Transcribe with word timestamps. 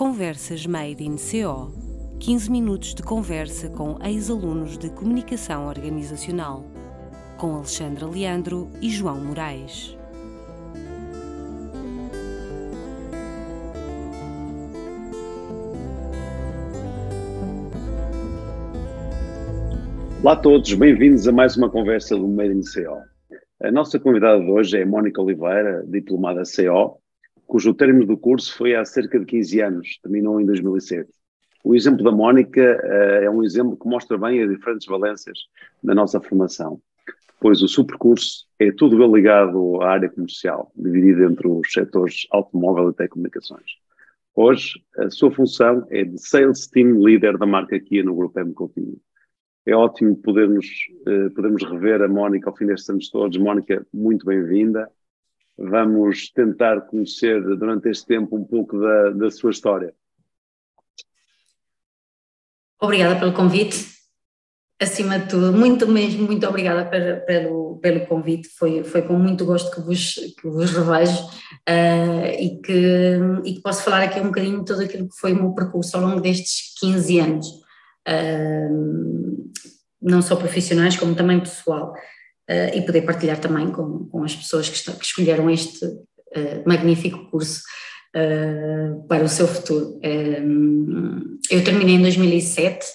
Conversas 0.00 0.64
Made 0.64 1.04
in 1.04 1.16
CO 1.16 1.70
15 2.20 2.50
minutos 2.50 2.94
de 2.94 3.02
conversa 3.02 3.68
com 3.68 3.98
ex-alunos 4.02 4.78
de 4.78 4.88
Comunicação 4.88 5.66
Organizacional, 5.66 6.64
com 7.36 7.56
Alexandra 7.56 8.06
Leandro 8.06 8.70
e 8.80 8.88
João 8.88 9.22
Moraes. 9.22 9.94
Olá 20.22 20.32
a 20.32 20.36
todos, 20.36 20.72
bem-vindos 20.72 21.28
a 21.28 21.32
mais 21.32 21.58
uma 21.58 21.68
conversa 21.68 22.16
do 22.16 22.26
Made 22.26 22.54
in 22.54 22.62
CO. 22.62 22.96
A 23.62 23.70
nossa 23.70 24.00
convidada 24.00 24.40
de 24.40 24.50
hoje 24.50 24.78
é 24.78 24.84
Mónica 24.86 25.20
Oliveira, 25.20 25.84
diplomada 25.86 26.40
CO, 26.44 26.99
cujo 27.50 27.74
término 27.74 28.06
do 28.06 28.16
curso 28.16 28.56
foi 28.56 28.76
há 28.76 28.84
cerca 28.84 29.18
de 29.18 29.26
15 29.26 29.60
anos, 29.60 29.98
terminou 30.00 30.40
em 30.40 30.46
2007. 30.46 31.10
O 31.64 31.74
exemplo 31.74 32.04
da 32.04 32.12
Mónica 32.12 32.60
uh, 32.60 33.24
é 33.24 33.28
um 33.28 33.42
exemplo 33.42 33.76
que 33.76 33.88
mostra 33.88 34.16
bem 34.16 34.40
as 34.40 34.48
diferentes 34.48 34.86
valências 34.86 35.36
da 35.82 35.92
nossa 35.92 36.20
formação, 36.20 36.80
pois 37.40 37.60
o 37.60 37.66
seu 37.66 37.84
percurso 37.84 38.46
é 38.56 38.70
tudo 38.70 38.96
ligado 39.12 39.82
à 39.82 39.90
área 39.90 40.08
comercial, 40.08 40.70
dividido 40.76 41.24
entre 41.24 41.48
os 41.48 41.72
setores 41.72 42.24
automóvel 42.30 42.90
e 42.90 42.94
telecomunicações. 42.94 43.78
Hoje, 44.32 44.80
a 44.96 45.10
sua 45.10 45.32
função 45.32 45.84
é 45.90 46.04
de 46.04 46.18
Sales 46.18 46.68
Team 46.68 47.00
Leader 47.00 47.36
da 47.36 47.46
marca 47.46 47.80
Kia 47.80 48.04
no 48.04 48.14
Grupo 48.14 48.38
M 48.38 48.54
Coutinho. 48.54 48.96
É 49.66 49.74
ótimo 49.74 50.16
podermos, 50.16 50.66
uh, 51.00 51.34
podermos 51.34 51.64
rever 51.64 52.00
a 52.00 52.08
Mónica 52.08 52.48
ao 52.48 52.56
fim 52.56 52.66
destes 52.66 52.88
anos 52.90 53.10
todos. 53.10 53.36
Mónica, 53.36 53.84
muito 53.92 54.24
bem-vinda. 54.24 54.88
Vamos 55.62 56.30
tentar 56.30 56.80
conhecer 56.82 57.42
durante 57.42 57.90
este 57.90 58.06
tempo 58.06 58.34
um 58.34 58.44
pouco 58.44 58.80
da, 58.80 59.10
da 59.10 59.30
sua 59.30 59.50
história. 59.50 59.94
Obrigada 62.80 63.20
pelo 63.20 63.34
convite. 63.34 64.00
Acima 64.80 65.18
de 65.18 65.28
tudo, 65.28 65.52
muito 65.52 65.86
mesmo, 65.86 66.26
muito 66.26 66.46
obrigada 66.48 66.86
pelo, 67.26 67.78
pelo, 67.78 68.06
convite. 68.06 68.48
Foi, 68.48 68.82
foi 68.82 69.02
com 69.02 69.12
muito 69.18 69.44
gosto 69.44 69.70
que 69.70 69.82
vos, 69.82 70.14
que 70.14 70.48
vos 70.48 70.70
revejo 70.70 71.26
uh, 71.68 72.24
e, 72.38 72.58
que, 72.62 73.18
e 73.44 73.54
que 73.56 73.60
posso 73.60 73.82
falar 73.82 74.04
aqui 74.04 74.18
um 74.18 74.28
bocadinho 74.28 74.60
de 74.60 74.64
tudo 74.64 74.80
aquilo 74.80 75.06
que 75.06 75.20
foi 75.20 75.34
o 75.34 75.36
meu 75.36 75.52
percurso 75.52 75.94
ao 75.94 76.02
longo 76.02 76.22
destes 76.22 76.72
15 76.80 77.20
anos, 77.20 77.46
uh, 78.08 79.52
não 80.00 80.22
só 80.22 80.34
profissionais 80.34 80.96
como 80.96 81.14
também 81.14 81.38
pessoal 81.38 81.92
uh, 82.50 82.76
e 82.76 82.82
poder 82.82 83.02
partilhar 83.02 83.38
também 83.38 83.70
com, 83.70 84.06
com 84.06 84.24
as 84.24 84.34
pessoas 84.34 84.68
que, 84.68 84.92
que 84.92 85.04
escolheram 85.04 85.48
este 85.48 85.84
uh, 85.86 86.62
magnífico 86.66 87.30
curso 87.30 87.62
uh, 88.16 89.06
para 89.06 89.24
o 89.24 89.28
seu 89.28 89.46
futuro. 89.46 90.00
eu 91.50 91.64
terminei 91.64 91.94
em 91.94 92.02
2007, 92.02 92.86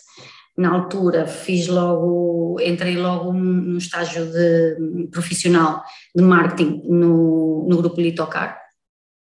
na 0.57 0.71
altura 0.71 1.25
fiz 1.25 1.67
logo, 1.67 2.59
entrei 2.61 2.95
logo 2.95 3.33
num 3.33 3.77
estágio 3.77 4.25
de, 4.25 5.07
profissional 5.11 5.83
de 6.15 6.23
marketing 6.23 6.81
no, 6.85 7.67
no 7.67 7.77
grupo 7.77 7.99
Litocar, 7.99 8.65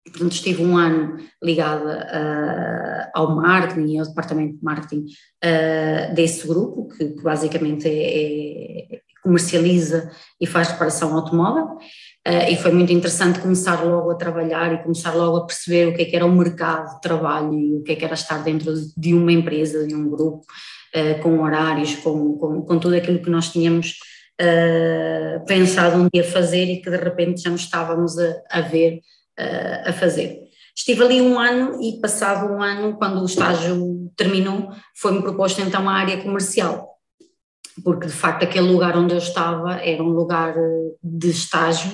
Portanto, 0.03 0.33
estive 0.33 0.63
um 0.63 0.77
ano 0.77 1.17
ligada 1.41 2.05
uh, 2.05 3.09
ao 3.13 3.35
marketing 3.35 3.93
e 3.93 3.99
ao 3.99 4.05
departamento 4.05 4.57
de 4.57 4.63
marketing 4.63 5.05
uh, 5.43 6.13
desse 6.13 6.45
grupo, 6.45 6.89
que, 6.89 7.09
que 7.13 7.23
basicamente 7.23 7.87
é, 7.87 8.95
é, 8.95 9.01
comercializa 9.23 10.11
e 10.39 10.45
faz 10.45 10.67
reparação 10.67 11.15
automóvel. 11.15 11.77
Uh, 12.27 12.51
e 12.51 12.55
foi 12.55 12.71
muito 12.71 12.93
interessante 12.93 13.39
começar 13.39 13.83
logo 13.83 14.11
a 14.11 14.15
trabalhar 14.15 14.73
e 14.73 14.83
começar 14.83 15.13
logo 15.13 15.37
a 15.37 15.45
perceber 15.45 15.87
o 15.87 15.93
que 15.93 16.03
é 16.03 16.05
que 16.05 16.15
era 16.15 16.25
o 16.25 16.31
mercado 16.31 16.95
de 16.95 17.01
trabalho 17.01 17.53
e 17.53 17.75
o 17.75 17.83
que 17.83 17.93
é 17.93 17.95
que 17.95 18.05
era 18.05 18.13
estar 18.13 18.43
dentro 18.43 18.73
de 18.95 19.13
uma 19.13 19.31
empresa, 19.31 19.85
de 19.87 19.95
um 19.95 20.09
grupo, 20.09 20.45
uh, 20.95 21.21
com 21.21 21.41
horários, 21.41 21.95
com, 21.95 22.37
com, 22.37 22.61
com, 22.61 22.79
tudo 22.79 22.95
aquilo 22.95 23.21
que 23.21 23.29
nós 23.29 23.49
tínhamos 23.49 23.95
uh, 24.41 25.45
pensado 25.45 25.97
um 25.97 26.07
dia 26.13 26.23
fazer 26.23 26.65
e 26.65 26.81
que 26.81 26.89
de 26.89 26.97
repente 26.97 27.41
já 27.41 27.49
nos 27.49 27.61
estávamos 27.61 28.17
a, 28.17 28.41
a 28.49 28.61
ver 28.61 28.99
a 29.83 29.91
fazer. 29.91 30.41
Estive 30.77 31.03
ali 31.03 31.19
um 31.19 31.39
ano 31.39 31.81
e 31.81 31.99
passado 31.99 32.53
um 32.53 32.61
ano, 32.61 32.95
quando 32.99 33.19
o 33.19 33.25
estágio 33.25 34.11
terminou, 34.15 34.69
foi-me 34.95 35.23
proposto 35.23 35.59
então 35.59 35.89
a 35.89 35.93
área 35.93 36.21
comercial 36.21 36.92
porque 37.81 38.07
de 38.07 38.13
facto 38.13 38.43
aquele 38.43 38.71
lugar 38.71 38.97
onde 38.97 39.13
eu 39.13 39.17
estava 39.17 39.75
era 39.75 40.03
um 40.03 40.09
lugar 40.09 40.55
eh, 40.57 40.91
de 41.01 41.29
estágio, 41.29 41.91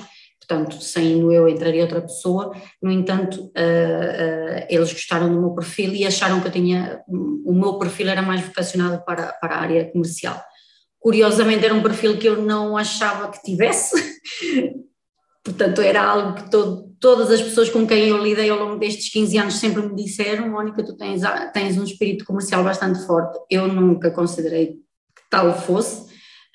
portanto, 0.50 0.82
saindo 0.82 1.32
eu 1.32 1.48
entraria 1.48 1.82
outra 1.82 2.00
pessoa, 2.00 2.52
no 2.82 2.90
entanto, 2.90 3.36
uh, 3.36 3.46
uh, 3.46 4.66
eles 4.68 4.92
gostaram 4.92 5.32
do 5.32 5.40
meu 5.40 5.50
perfil 5.50 5.94
e 5.94 6.04
acharam 6.04 6.40
que 6.40 6.48
eu 6.48 6.52
tinha, 6.52 7.00
o 7.08 7.54
meu 7.54 7.78
perfil 7.78 8.08
era 8.08 8.20
mais 8.20 8.40
vocacionado 8.40 9.04
para, 9.04 9.32
para 9.34 9.54
a 9.54 9.60
área 9.60 9.90
comercial. 9.92 10.42
Curiosamente 10.98 11.64
era 11.64 11.72
um 11.72 11.82
perfil 11.82 12.18
que 12.18 12.26
eu 12.26 12.42
não 12.42 12.76
achava 12.76 13.30
que 13.30 13.42
tivesse, 13.42 13.94
portanto 15.44 15.80
era 15.80 16.02
algo 16.02 16.34
que 16.34 16.50
todo, 16.50 16.90
todas 16.98 17.30
as 17.30 17.40
pessoas 17.40 17.70
com 17.70 17.86
quem 17.86 18.08
eu 18.08 18.18
lidei 18.18 18.50
ao 18.50 18.58
longo 18.58 18.78
destes 18.78 19.10
15 19.10 19.38
anos 19.38 19.54
sempre 19.54 19.82
me 19.82 19.94
disseram, 19.94 20.50
Mónica, 20.50 20.84
tu 20.84 20.96
tens, 20.96 21.22
tens 21.52 21.78
um 21.78 21.84
espírito 21.84 22.24
comercial 22.24 22.64
bastante 22.64 23.06
forte, 23.06 23.38
eu 23.48 23.68
nunca 23.68 24.10
considerei 24.10 24.80
tal 25.30 25.58
fosse, 25.58 26.02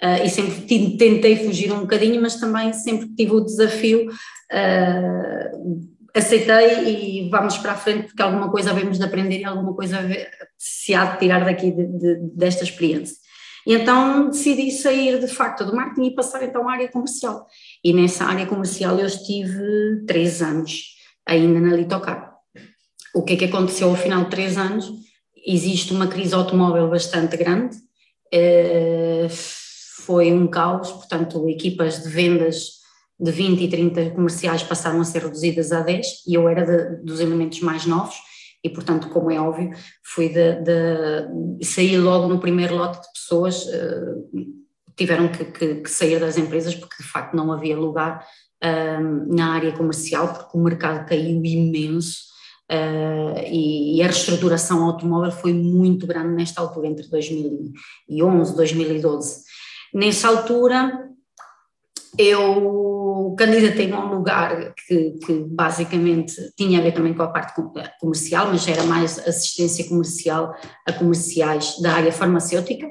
uh, 0.04 0.24
e 0.24 0.30
sempre 0.30 0.98
tentei 0.98 1.38
fugir 1.46 1.72
um 1.72 1.82
bocadinho, 1.82 2.22
mas 2.22 2.36
também 2.36 2.74
sempre 2.74 3.08
tive 3.16 3.32
o 3.32 3.40
desafio, 3.40 4.08
uh, 4.10 5.96
aceitei 6.14 7.26
e 7.26 7.30
vamos 7.30 7.58
para 7.58 7.74
a 7.74 7.78
frente 7.78 8.08
porque 8.08 8.22
alguma 8.22 8.50
coisa 8.50 8.72
havemos 8.72 8.98
de 8.98 9.04
aprender 9.04 9.40
e 9.40 9.46
alguma 9.46 9.74
coisa 9.74 10.00
se 10.58 10.94
há 10.94 11.06
de 11.06 11.20
tirar 11.20 11.44
daqui 11.44 11.72
de, 11.72 11.86
de, 11.88 12.16
desta 12.36 12.64
experiência. 12.64 13.18
E 13.68 13.74
então 13.74 14.30
decidi 14.30 14.70
sair 14.72 15.20
de 15.20 15.28
facto 15.28 15.66
do 15.66 15.76
marketing 15.76 16.08
e 16.08 16.16
passar 16.16 16.44
então 16.44 16.70
à 16.70 16.74
área 16.74 16.88
comercial. 16.88 17.48
E 17.84 17.92
nessa 17.92 18.24
área 18.26 18.46
comercial 18.46 18.98
eu 19.00 19.08
estive 19.08 20.06
três 20.06 20.42
anos 20.42 20.96
ainda 21.26 21.60
na 21.60 21.76
Litocar. 21.76 22.36
O 23.14 23.24
que 23.24 23.34
é 23.34 23.38
que 23.38 23.46
aconteceu 23.46 23.90
ao 23.90 23.96
final 23.96 24.26
de 24.26 24.30
três 24.30 24.58
anos? 24.58 24.92
Existe 25.46 25.94
uma 25.94 26.08
crise 26.08 26.34
automóvel 26.36 26.90
bastante 26.90 27.36
grande, 27.38 27.78
foi 30.06 30.32
um 30.32 30.48
caos, 30.48 30.92
portanto, 30.92 31.48
equipas 31.50 32.04
de 32.04 32.10
vendas 32.10 32.76
de 33.20 33.32
20 33.32 33.64
e 33.64 33.70
30 33.70 34.10
comerciais 34.12 34.64
passaram 34.64 35.00
a 35.00 35.06
ser 35.06 35.24
reduzidas 35.24 35.72
a 35.72 35.82
10 35.82 36.24
e 36.28 36.34
eu 36.36 36.50
era 36.50 36.66
de, 36.66 37.04
dos 37.04 37.20
elementos 37.20 37.62
mais 37.62 37.86
novos 37.86 38.16
e, 38.64 38.70
portanto, 38.70 39.10
como 39.10 39.32
é 39.32 39.40
óbvio, 39.40 39.72
fui 40.04 40.30
de, 40.30 40.56
de 40.62 41.66
sair 41.66 41.98
logo 41.98 42.28
no 42.28 42.40
primeiro 42.40 42.76
lote 42.76 43.00
de 43.00 43.14
pessoas, 43.14 43.66
uh, 43.68 44.56
tiveram 44.96 45.28
que, 45.28 45.46
que, 45.46 45.76
que, 45.76 45.90
sair 45.90 46.20
das 46.20 46.38
empresas 46.38 46.74
porque 46.76 47.02
de 47.02 47.08
facto 47.08 47.36
não 47.36 47.52
havia 47.52 47.78
lugar 47.78 48.26
uh, 48.64 49.36
na 49.36 49.54
área 49.54 49.72
comercial 49.72 50.34
porque 50.34 50.58
o 50.58 50.62
mercado 50.62 51.08
caiu 51.08 51.46
imenso 51.46 52.35
E, 52.70 53.98
e, 53.98 54.02
a 54.02 54.08
reestruturação 54.08 54.84
automóvel 54.84 55.32
foi 55.32 55.54
muito 55.54 56.08
grande 56.08 56.34
nesta 56.34 56.62
altura, 56.62 56.88
entre 56.88 57.08
2011 57.08 58.54
e 58.54 58.56
2012. 58.56 59.44
Nessa 59.94 60.28
altura, 60.28 61.10
eu 62.18 63.36
candidatei 63.38 63.92
a 63.92 64.00
um 64.00 64.16
lugar 64.16 64.74
que, 64.88 65.12
que, 65.26 65.34
basicamente 65.48 66.36
tinha 66.58 66.80
a 66.80 66.82
ver 66.82 66.94
também 66.94 67.14
com 67.14 67.24
a 67.24 67.28
parte 67.28 67.54
comercial, 68.00 68.48
mas 68.48 68.68
era 68.68 68.84
mais 68.84 69.20
assistência 69.20 69.88
comercial 69.88 70.56
a 70.88 70.94
comerciais 70.94 71.80
da 71.82 71.94
área 71.94 72.12
farmacêutica, 72.12 72.88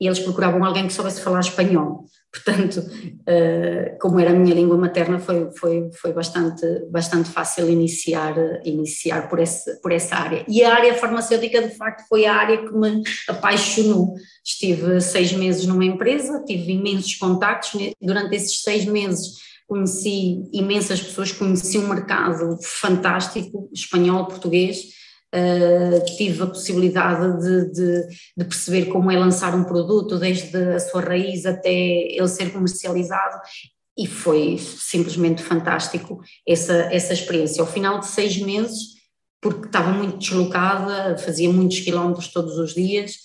e 0.00 0.06
eles 0.06 0.18
procuravam 0.18 0.64
alguém 0.64 0.86
que 0.86 0.92
soubesse 0.92 1.20
falar 1.20 1.40
espanhol. 1.40 2.04
Portanto, 2.34 2.78
uh, 2.80 3.98
como 4.00 4.18
era 4.18 4.30
a 4.30 4.34
minha 4.34 4.54
língua 4.54 4.76
materna, 4.76 5.20
foi, 5.20 5.50
foi, 5.52 5.88
foi 5.92 6.12
bastante, 6.12 6.66
bastante 6.90 7.30
fácil 7.30 7.70
iniciar, 7.70 8.34
iniciar 8.64 9.28
por, 9.28 9.38
esse, 9.38 9.80
por 9.80 9.92
essa 9.92 10.16
área. 10.16 10.44
E 10.48 10.64
a 10.64 10.74
área 10.74 10.94
farmacêutica, 10.94 11.62
de 11.62 11.76
facto, 11.76 12.08
foi 12.08 12.26
a 12.26 12.34
área 12.34 12.58
que 12.58 12.76
me 12.76 13.04
apaixonou. 13.28 14.14
Estive 14.44 15.00
seis 15.00 15.32
meses 15.32 15.64
numa 15.64 15.84
empresa, 15.84 16.42
tive 16.44 16.72
imensos 16.72 17.14
contactos. 17.14 17.70
Durante 18.02 18.34
esses 18.34 18.62
seis 18.62 18.84
meses, 18.84 19.34
conheci 19.68 20.42
imensas 20.52 21.00
pessoas, 21.00 21.30
conheci 21.30 21.78
um 21.78 21.86
mercado 21.86 22.58
fantástico, 22.60 23.70
espanhol, 23.72 24.26
português 24.26 25.03
Uh, 25.34 26.04
tive 26.16 26.44
a 26.44 26.46
possibilidade 26.46 27.42
de, 27.42 27.72
de, 27.72 28.06
de, 28.36 28.44
perceber 28.44 28.84
como 28.84 29.10
é 29.10 29.18
lançar 29.18 29.52
um 29.52 29.64
produto, 29.64 30.16
desde 30.16 30.56
a 30.56 30.78
sua 30.78 31.00
raiz 31.00 31.44
até 31.44 31.72
ele 31.72 32.28
ser 32.28 32.52
comercializado, 32.52 33.40
e 33.98 34.06
foi 34.06 34.58
simplesmente 34.58 35.42
fantástico 35.42 36.20
essa, 36.46 36.74
essa 36.92 37.12
experiência. 37.12 37.60
Ao 37.62 37.66
final 37.66 37.98
de 37.98 38.06
seis 38.06 38.36
meses, 38.38 38.94
porque 39.40 39.66
estava 39.66 39.90
muito 39.90 40.18
deslocada, 40.18 41.18
fazia 41.18 41.52
muitos 41.52 41.80
quilómetros 41.80 42.28
todos 42.28 42.56
os 42.56 42.72
dias, 42.72 43.16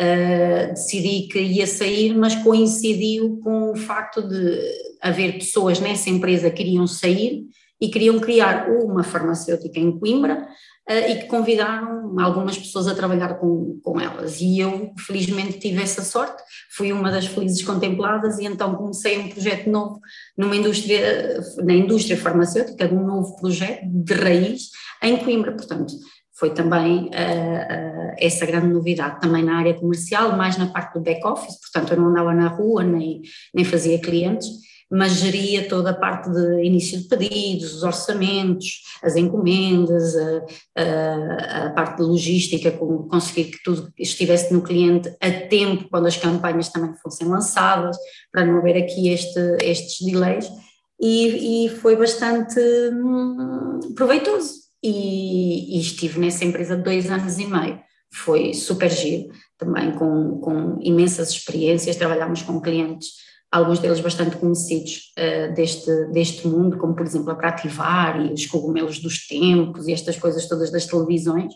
uh, 0.00 0.72
decidi 0.72 1.28
que 1.28 1.38
ia 1.38 1.66
sair, 1.66 2.16
mas 2.16 2.34
coincidiu 2.36 3.40
com 3.44 3.72
o 3.72 3.76
facto 3.76 4.26
de 4.26 4.58
haver 5.02 5.34
pessoas 5.34 5.80
nessa 5.80 6.08
empresa 6.08 6.50
que 6.50 6.62
iriam 6.62 6.86
sair 6.86 7.42
e 7.80 7.88
queriam 7.88 8.18
criar 8.18 8.68
uma 8.70 9.04
farmacêutica 9.04 9.78
em 9.78 9.96
Coimbra 9.96 10.48
e 10.88 11.16
que 11.16 11.26
convidaram 11.26 12.18
algumas 12.18 12.56
pessoas 12.56 12.86
a 12.86 12.94
trabalhar 12.94 13.34
com, 13.34 13.78
com 13.82 14.00
elas. 14.00 14.40
E 14.40 14.58
eu, 14.60 14.92
felizmente, 14.98 15.58
tive 15.58 15.82
essa 15.82 16.02
sorte, 16.02 16.42
fui 16.74 16.92
uma 16.92 17.10
das 17.10 17.26
felizes 17.26 17.62
contempladas 17.62 18.38
e 18.38 18.46
então 18.46 18.74
comecei 18.74 19.18
um 19.18 19.28
projeto 19.28 19.68
novo 19.68 20.00
numa 20.36 20.56
indústria, 20.56 21.40
na 21.58 21.74
indústria 21.74 22.16
farmacêutica, 22.16 22.92
um 22.92 23.04
novo 23.04 23.36
projeto 23.36 23.82
de 23.84 24.14
raiz 24.14 24.70
em 25.02 25.18
Coimbra. 25.18 25.52
Portanto, 25.52 25.92
foi 26.38 26.50
também 26.50 27.06
uh, 27.06 27.08
uh, 27.08 28.14
essa 28.16 28.46
grande 28.46 28.68
novidade, 28.68 29.20
também 29.20 29.44
na 29.44 29.58
área 29.58 29.74
comercial, 29.74 30.36
mais 30.36 30.56
na 30.56 30.68
parte 30.68 30.94
do 30.94 31.00
back-office, 31.00 31.60
portanto 31.60 31.92
eu 31.92 32.00
não 32.00 32.10
andava 32.10 32.32
na 32.32 32.46
rua, 32.46 32.84
nem, 32.84 33.20
nem 33.52 33.64
fazia 33.64 33.98
clientes, 33.98 34.46
mas 34.90 35.12
geria 35.12 35.68
toda 35.68 35.90
a 35.90 35.94
parte 35.94 36.30
de 36.30 36.64
início 36.64 36.98
de 36.98 37.08
pedidos, 37.08 37.74
os 37.74 37.82
orçamentos, 37.82 38.82
as 39.02 39.16
encomendas, 39.16 40.16
a, 40.16 40.42
a, 40.76 41.66
a 41.66 41.70
parte 41.70 41.98
de 41.98 42.02
logística, 42.02 42.70
com, 42.70 43.06
conseguir 43.08 43.50
que 43.50 43.62
tudo 43.62 43.92
estivesse 43.98 44.52
no 44.52 44.62
cliente 44.62 45.14
a 45.20 45.30
tempo, 45.48 45.88
quando 45.90 46.06
as 46.06 46.16
campanhas 46.16 46.68
também 46.68 46.94
fossem 47.02 47.28
lançadas, 47.28 47.96
para 48.32 48.46
não 48.46 48.58
haver 48.58 48.76
aqui 48.76 49.10
este, 49.10 49.38
estes 49.62 50.06
delays, 50.06 50.50
e, 51.00 51.66
e 51.66 51.68
foi 51.68 51.94
bastante 51.96 52.58
hum, 52.92 53.80
proveitoso. 53.94 54.68
E, 54.82 55.76
e, 55.76 55.80
estive 55.80 56.20
nessa 56.20 56.44
empresa 56.44 56.76
dois 56.76 57.10
anos 57.10 57.36
e 57.38 57.46
meio. 57.46 57.80
Foi 58.12 58.54
super 58.54 58.88
giro, 58.88 59.32
também 59.58 59.92
com, 59.92 60.38
com 60.38 60.78
imensas 60.80 61.30
experiências, 61.30 61.96
trabalhámos 61.96 62.42
com 62.42 62.60
clientes, 62.60 63.08
alguns 63.50 63.78
deles 63.78 64.00
bastante 64.00 64.36
conhecidos 64.36 65.12
uh, 65.18 65.54
deste, 65.54 65.90
deste 66.12 66.46
mundo, 66.46 66.76
como 66.76 66.94
por 66.94 67.06
exemplo 67.06 67.30
a 67.30 67.34
Prativar 67.34 68.20
e 68.20 68.32
os 68.32 68.46
cogumelos 68.46 68.98
dos 68.98 69.26
tempos 69.26 69.88
e 69.88 69.92
estas 69.92 70.16
coisas 70.16 70.46
todas 70.46 70.70
das 70.70 70.86
televisões, 70.86 71.52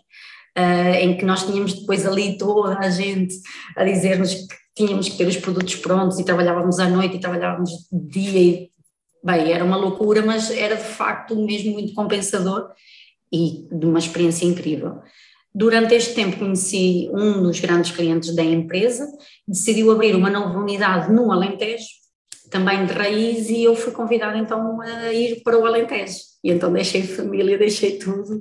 uh, 0.59 0.95
em 1.01 1.17
que 1.17 1.25
nós 1.25 1.45
tínhamos 1.45 1.75
depois 1.75 2.07
ali 2.07 2.39
toda 2.39 2.79
a 2.79 2.91
gente 2.91 3.35
a 3.77 3.85
dizer-nos 3.85 4.35
que 4.35 4.57
tínhamos 4.75 5.09
que 5.09 5.19
ter 5.19 5.27
os 5.27 5.37
produtos 5.37 5.77
prontos 5.77 6.19
e 6.19 6.25
trabalhávamos 6.25 6.79
à 6.79 6.89
noite 6.89 7.17
e 7.17 7.21
trabalhávamos 7.21 7.71
dia 7.93 8.41
e, 8.41 8.71
bem, 9.23 9.53
era 9.53 9.65
uma 9.65 9.77
loucura, 9.77 10.23
mas 10.25 10.51
era 10.51 10.77
de 10.77 10.85
facto 10.85 11.37
mesmo 11.37 11.73
muito 11.73 11.93
compensador 11.93 12.71
e 13.31 13.67
de 13.71 13.87
uma 13.87 13.99
experiência 13.99 14.47
incrível. 14.47 15.01
Durante 15.55 15.95
este 15.95 16.15
tempo 16.15 16.39
conheci 16.39 17.11
um 17.13 17.43
dos 17.43 17.61
grandes 17.61 17.91
clientes 17.91 18.35
da 18.35 18.43
empresa, 18.43 19.07
decidiu 19.47 19.91
abrir 19.91 20.15
uma 20.15 20.31
nova 20.31 20.59
unidade 20.59 21.13
no 21.13 21.33
Alentejo, 21.33 21.87
também 22.51 22.85
de 22.85 22.93
raiz, 22.93 23.49
e 23.49 23.65
eu 23.65 23.75
fui 23.75 23.93
convidada 23.93 24.37
então 24.37 24.81
a 24.81 25.13
ir 25.13 25.43
para 25.43 25.59
o 25.59 25.67
Alentejo. 25.67 26.19
E 26.45 26.51
então 26.51 26.73
deixei 26.73 27.03
família, 27.03 27.59
deixei 27.59 27.99
tudo, 27.99 28.41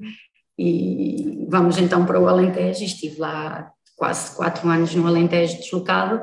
e 0.57 1.45
vamos 1.49 1.77
então 1.77 2.05
para 2.05 2.19
o 2.19 2.27
Alentejo, 2.27 2.83
estive 2.83 3.19
lá 3.19 3.71
quase 3.95 4.35
quatro 4.35 4.67
anos 4.67 4.93
no 4.95 5.07
Alentejo 5.07 5.57
deslocado, 5.57 6.21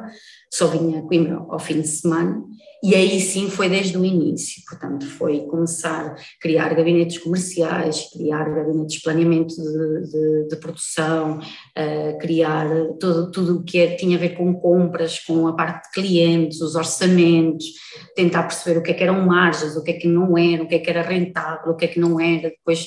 só 0.52 0.66
vinha 0.66 1.00
a 1.00 1.02
Coimbra 1.02 1.36
ao 1.48 1.58
fim 1.58 1.80
de 1.80 1.88
semana, 1.88 2.42
e 2.82 2.94
aí 2.94 3.20
sim 3.20 3.50
foi 3.50 3.68
desde 3.68 3.98
o 3.98 4.04
início, 4.04 4.62
portanto, 4.68 5.04
foi 5.04 5.40
começar 5.46 6.06
a 6.06 6.16
criar 6.40 6.74
gabinetes 6.74 7.18
comerciais, 7.18 8.08
criar 8.12 8.48
gabinetes 8.48 8.96
de 8.96 9.02
planeamento 9.02 9.54
de, 9.56 10.10
de, 10.10 10.48
de 10.48 10.56
produção, 10.56 11.38
uh, 11.40 12.18
criar 12.20 12.68
todo, 13.00 13.32
tudo 13.32 13.58
o 13.58 13.64
que 13.64 13.78
é, 13.80 13.96
tinha 13.96 14.16
a 14.16 14.20
ver 14.20 14.36
com 14.36 14.54
compras, 14.54 15.18
com 15.18 15.48
a 15.48 15.56
parte 15.56 15.88
de 15.88 15.92
clientes, 15.92 16.60
os 16.60 16.76
orçamentos, 16.76 17.66
tentar 18.14 18.44
perceber 18.44 18.78
o 18.78 18.82
que 18.82 18.92
é 18.92 18.94
que 18.94 19.02
eram 19.02 19.26
margens, 19.26 19.76
o 19.76 19.82
que 19.82 19.90
é 19.90 19.94
que 19.94 20.06
não 20.06 20.38
era, 20.38 20.62
o 20.62 20.68
que 20.68 20.76
é 20.76 20.78
que 20.78 20.90
era 20.90 21.02
rentável, 21.02 21.72
o 21.72 21.76
que 21.76 21.84
é 21.84 21.88
que 21.88 21.98
não 21.98 22.20
era, 22.20 22.48
depois 22.50 22.86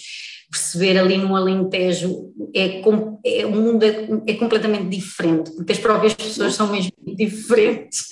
perceber 0.52 0.98
ali 0.98 1.18
no 1.18 1.34
Alentejo 1.34 2.34
é, 2.54 2.82
é 2.82 3.46
o 3.46 3.52
mundo 3.52 3.84
é, 3.84 4.08
é, 4.28 4.34
completamente 4.36 4.90
diferente, 4.90 5.52
porque 5.52 5.72
as 5.72 5.80
próprias 5.80 6.14
pessoas 6.14 6.54
são 6.54 6.68
mesmo 6.68 6.92
diferentes. 7.16 8.10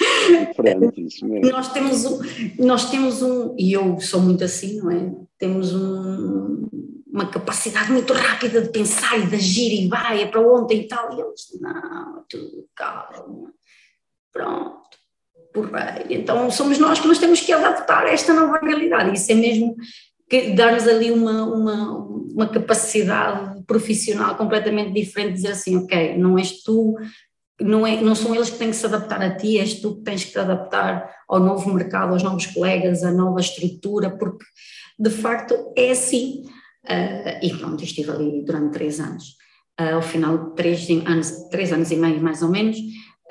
Diferentes, 0.47 1.21
mesmo. 1.21 1.51
Nós 1.51 1.73
temos 1.73 2.05
um, 2.05 2.19
nós 2.59 2.89
temos 2.89 3.21
um, 3.21 3.55
e 3.59 3.73
eu 3.73 3.99
sou 3.99 4.21
muito 4.21 4.45
assim, 4.45 4.77
não 4.77 4.89
é? 4.89 5.11
Temos 5.37 5.75
um, 5.75 6.69
uma 7.11 7.25
capacidade 7.25 7.91
muito 7.91 8.13
rápida 8.13 8.61
de 8.61 8.69
pensar 8.69 9.19
e 9.19 9.27
de 9.27 9.35
agir 9.35 9.83
e 9.83 9.87
vai, 9.89 10.21
é 10.21 10.25
para 10.25 10.39
ontem 10.39 10.81
e 10.81 10.87
tal, 10.87 11.11
e 11.11 11.19
eles, 11.19 11.59
não, 11.59 12.23
tudo 12.29 12.65
calma, 12.73 13.51
pronto, 14.31 14.79
porreiro. 15.53 16.05
Então 16.09 16.49
somos 16.49 16.79
nós 16.79 17.01
que 17.01 17.07
nos 17.07 17.17
temos 17.17 17.41
que 17.41 17.51
adaptar 17.51 18.05
a 18.05 18.11
esta 18.11 18.33
nova 18.33 18.59
realidade, 18.59 19.13
isso 19.13 19.29
é 19.29 19.35
mesmo 19.35 19.75
dar-nos 20.55 20.87
ali 20.87 21.11
uma, 21.11 21.43
uma, 21.43 21.97
uma 22.33 22.47
capacidade 22.47 23.63
profissional 23.65 24.35
completamente 24.35 24.93
diferente, 24.93 25.33
dizer 25.33 25.51
assim, 25.51 25.77
ok, 25.77 26.17
não 26.17 26.37
és 26.37 26.63
tu, 26.63 26.95
não, 27.59 27.85
é, 27.85 28.01
não 28.01 28.15
são 28.15 28.33
eles 28.33 28.49
que 28.49 28.57
têm 28.57 28.69
que 28.69 28.75
se 28.75 28.85
adaptar 28.85 29.21
a 29.21 29.35
ti, 29.35 29.59
és 29.59 29.81
tu 29.81 29.97
que 29.97 30.03
tens 30.03 30.23
que 30.23 30.31
te 30.31 30.39
adaptar 30.39 31.09
ao 31.27 31.39
novo 31.39 31.73
mercado, 31.73 32.13
aos 32.13 32.23
novos 32.23 32.45
colegas, 32.47 33.03
à 33.03 33.11
nova 33.11 33.39
estrutura, 33.39 34.09
porque 34.09 34.45
de 34.97 35.09
facto 35.09 35.55
é 35.75 35.91
assim. 35.91 36.43
Uh, 36.85 37.45
e 37.45 37.53
pronto, 37.57 37.83
estive 37.83 38.11
ali 38.11 38.43
durante 38.43 38.73
três 38.73 38.99
anos. 38.99 39.35
Uh, 39.79 39.95
ao 39.95 40.01
final 40.01 40.37
de 40.37 40.55
três 40.55 40.89
anos, 40.89 41.31
três 41.49 41.71
anos 41.73 41.91
e 41.91 41.95
meio 41.95 42.21
mais 42.21 42.41
ou 42.41 42.49
menos, 42.49 42.77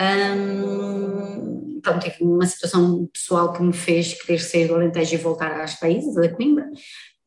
um, 0.00 1.80
pronto, 1.82 2.00
tive 2.00 2.24
uma 2.24 2.46
situação 2.46 3.08
pessoal 3.12 3.52
que 3.52 3.62
me 3.62 3.72
fez 3.72 4.14
querer 4.14 4.38
sair 4.38 4.68
do 4.68 4.74
Alentejo 4.74 5.14
e 5.14 5.18
voltar 5.18 5.60
às 5.60 5.74
países, 5.78 6.14
da 6.14 6.28
Coimbra, 6.28 6.66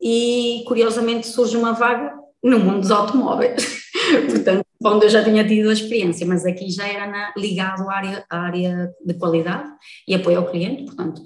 e 0.00 0.64
curiosamente 0.66 1.26
surge 1.26 1.56
uma 1.56 1.72
vaga 1.72 2.12
no 2.42 2.58
mundo 2.58 2.80
dos 2.80 2.90
automóveis. 2.90 3.82
Portanto, 4.30 4.66
onde 4.84 5.06
eu 5.06 5.10
já 5.10 5.22
tinha 5.22 5.46
tido 5.46 5.70
a 5.70 5.72
experiência, 5.72 6.26
mas 6.26 6.44
aqui 6.44 6.70
já 6.70 6.86
era 6.86 7.06
na, 7.06 7.32
ligado 7.36 7.88
à 7.88 7.94
área, 7.94 8.24
à 8.28 8.38
área 8.40 8.90
de 9.04 9.14
qualidade 9.14 9.70
e 10.08 10.14
apoio 10.14 10.38
ao 10.38 10.50
cliente, 10.50 10.84
portanto, 10.84 11.22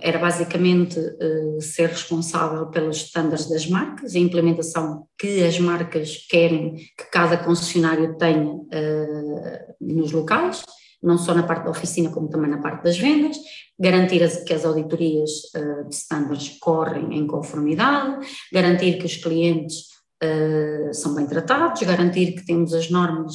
era 0.00 0.18
basicamente 0.18 0.98
uh, 0.98 1.60
ser 1.60 1.88
responsável 1.90 2.66
pelos 2.66 2.98
estándares 2.98 3.48
das 3.48 3.66
marcas, 3.66 4.14
a 4.14 4.18
implementação 4.18 5.06
que 5.18 5.44
as 5.44 5.58
marcas 5.58 6.16
querem 6.28 6.74
que 6.74 7.10
cada 7.12 7.36
concessionário 7.36 8.16
tenha 8.16 8.52
uh, 8.52 9.74
nos 9.80 10.12
locais, 10.12 10.62
não 11.02 11.18
só 11.18 11.34
na 11.34 11.42
parte 11.42 11.64
da 11.64 11.70
oficina, 11.70 12.10
como 12.10 12.28
também 12.28 12.50
na 12.50 12.58
parte 12.58 12.84
das 12.84 12.98
vendas, 12.98 13.36
garantir 13.78 14.20
que 14.44 14.52
as 14.52 14.64
auditorias 14.66 15.30
de 15.88 15.94
standards 15.94 16.58
correm 16.60 17.18
em 17.18 17.26
conformidade, 17.26 18.26
garantir 18.52 18.98
que 18.98 19.06
os 19.06 19.16
clientes 19.16 19.86
são 20.92 21.14
bem 21.14 21.26
tratados, 21.26 21.80
garantir 21.80 22.32
que 22.32 22.44
temos 22.44 22.74
as 22.74 22.90
normas 22.90 23.32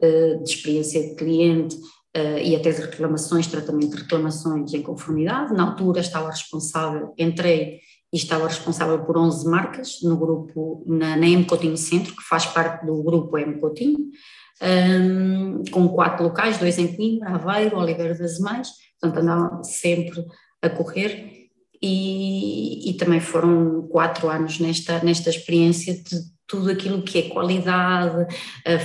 de 0.00 0.44
experiência 0.44 1.02
de 1.02 1.16
cliente 1.16 1.76
e 2.16 2.56
até 2.56 2.70
de 2.70 2.80
reclamações, 2.80 3.46
tratamento 3.46 3.96
de 3.96 4.02
reclamações 4.02 4.72
em 4.74 4.82
conformidade. 4.82 5.54
Na 5.54 5.64
altura 5.64 6.00
estava 6.00 6.28
responsável, 6.28 7.14
entrei 7.18 7.80
e 8.12 8.16
estava 8.16 8.48
responsável 8.48 9.04
por 9.04 9.16
11 9.16 9.48
marcas 9.48 9.98
no 10.02 10.16
grupo, 10.16 10.82
na, 10.86 11.16
na 11.16 11.76
Centro, 11.76 12.16
que 12.16 12.22
faz 12.22 12.46
parte 12.46 12.84
do 12.84 13.02
grupo 13.02 13.38
M 13.38 13.60
Coutinho, 13.60 13.98
um, 14.62 15.62
com 15.70 15.88
quatro 15.88 16.24
locais, 16.24 16.58
dois 16.58 16.78
em 16.78 16.94
Coimbra, 16.94 17.30
Aveiro, 17.30 17.78
Oliveira 17.78 18.14
das 18.14 18.38
Mães, 18.38 18.68
portanto 19.00 19.22
andava 19.22 19.62
sempre 19.62 20.24
a 20.60 20.68
correr 20.68 21.48
e, 21.82 22.90
e, 22.90 22.94
também 22.94 23.20
foram 23.20 23.88
quatro 23.88 24.28
anos 24.28 24.58
nesta, 24.58 25.02
nesta 25.02 25.30
experiência 25.30 25.94
de 25.94 26.20
tudo 26.50 26.70
aquilo 26.70 27.02
que 27.02 27.18
é 27.18 27.22
qualidade, 27.28 28.26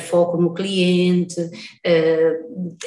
foco 0.07 0.39
no 0.39 0.53
cliente, 0.53 1.35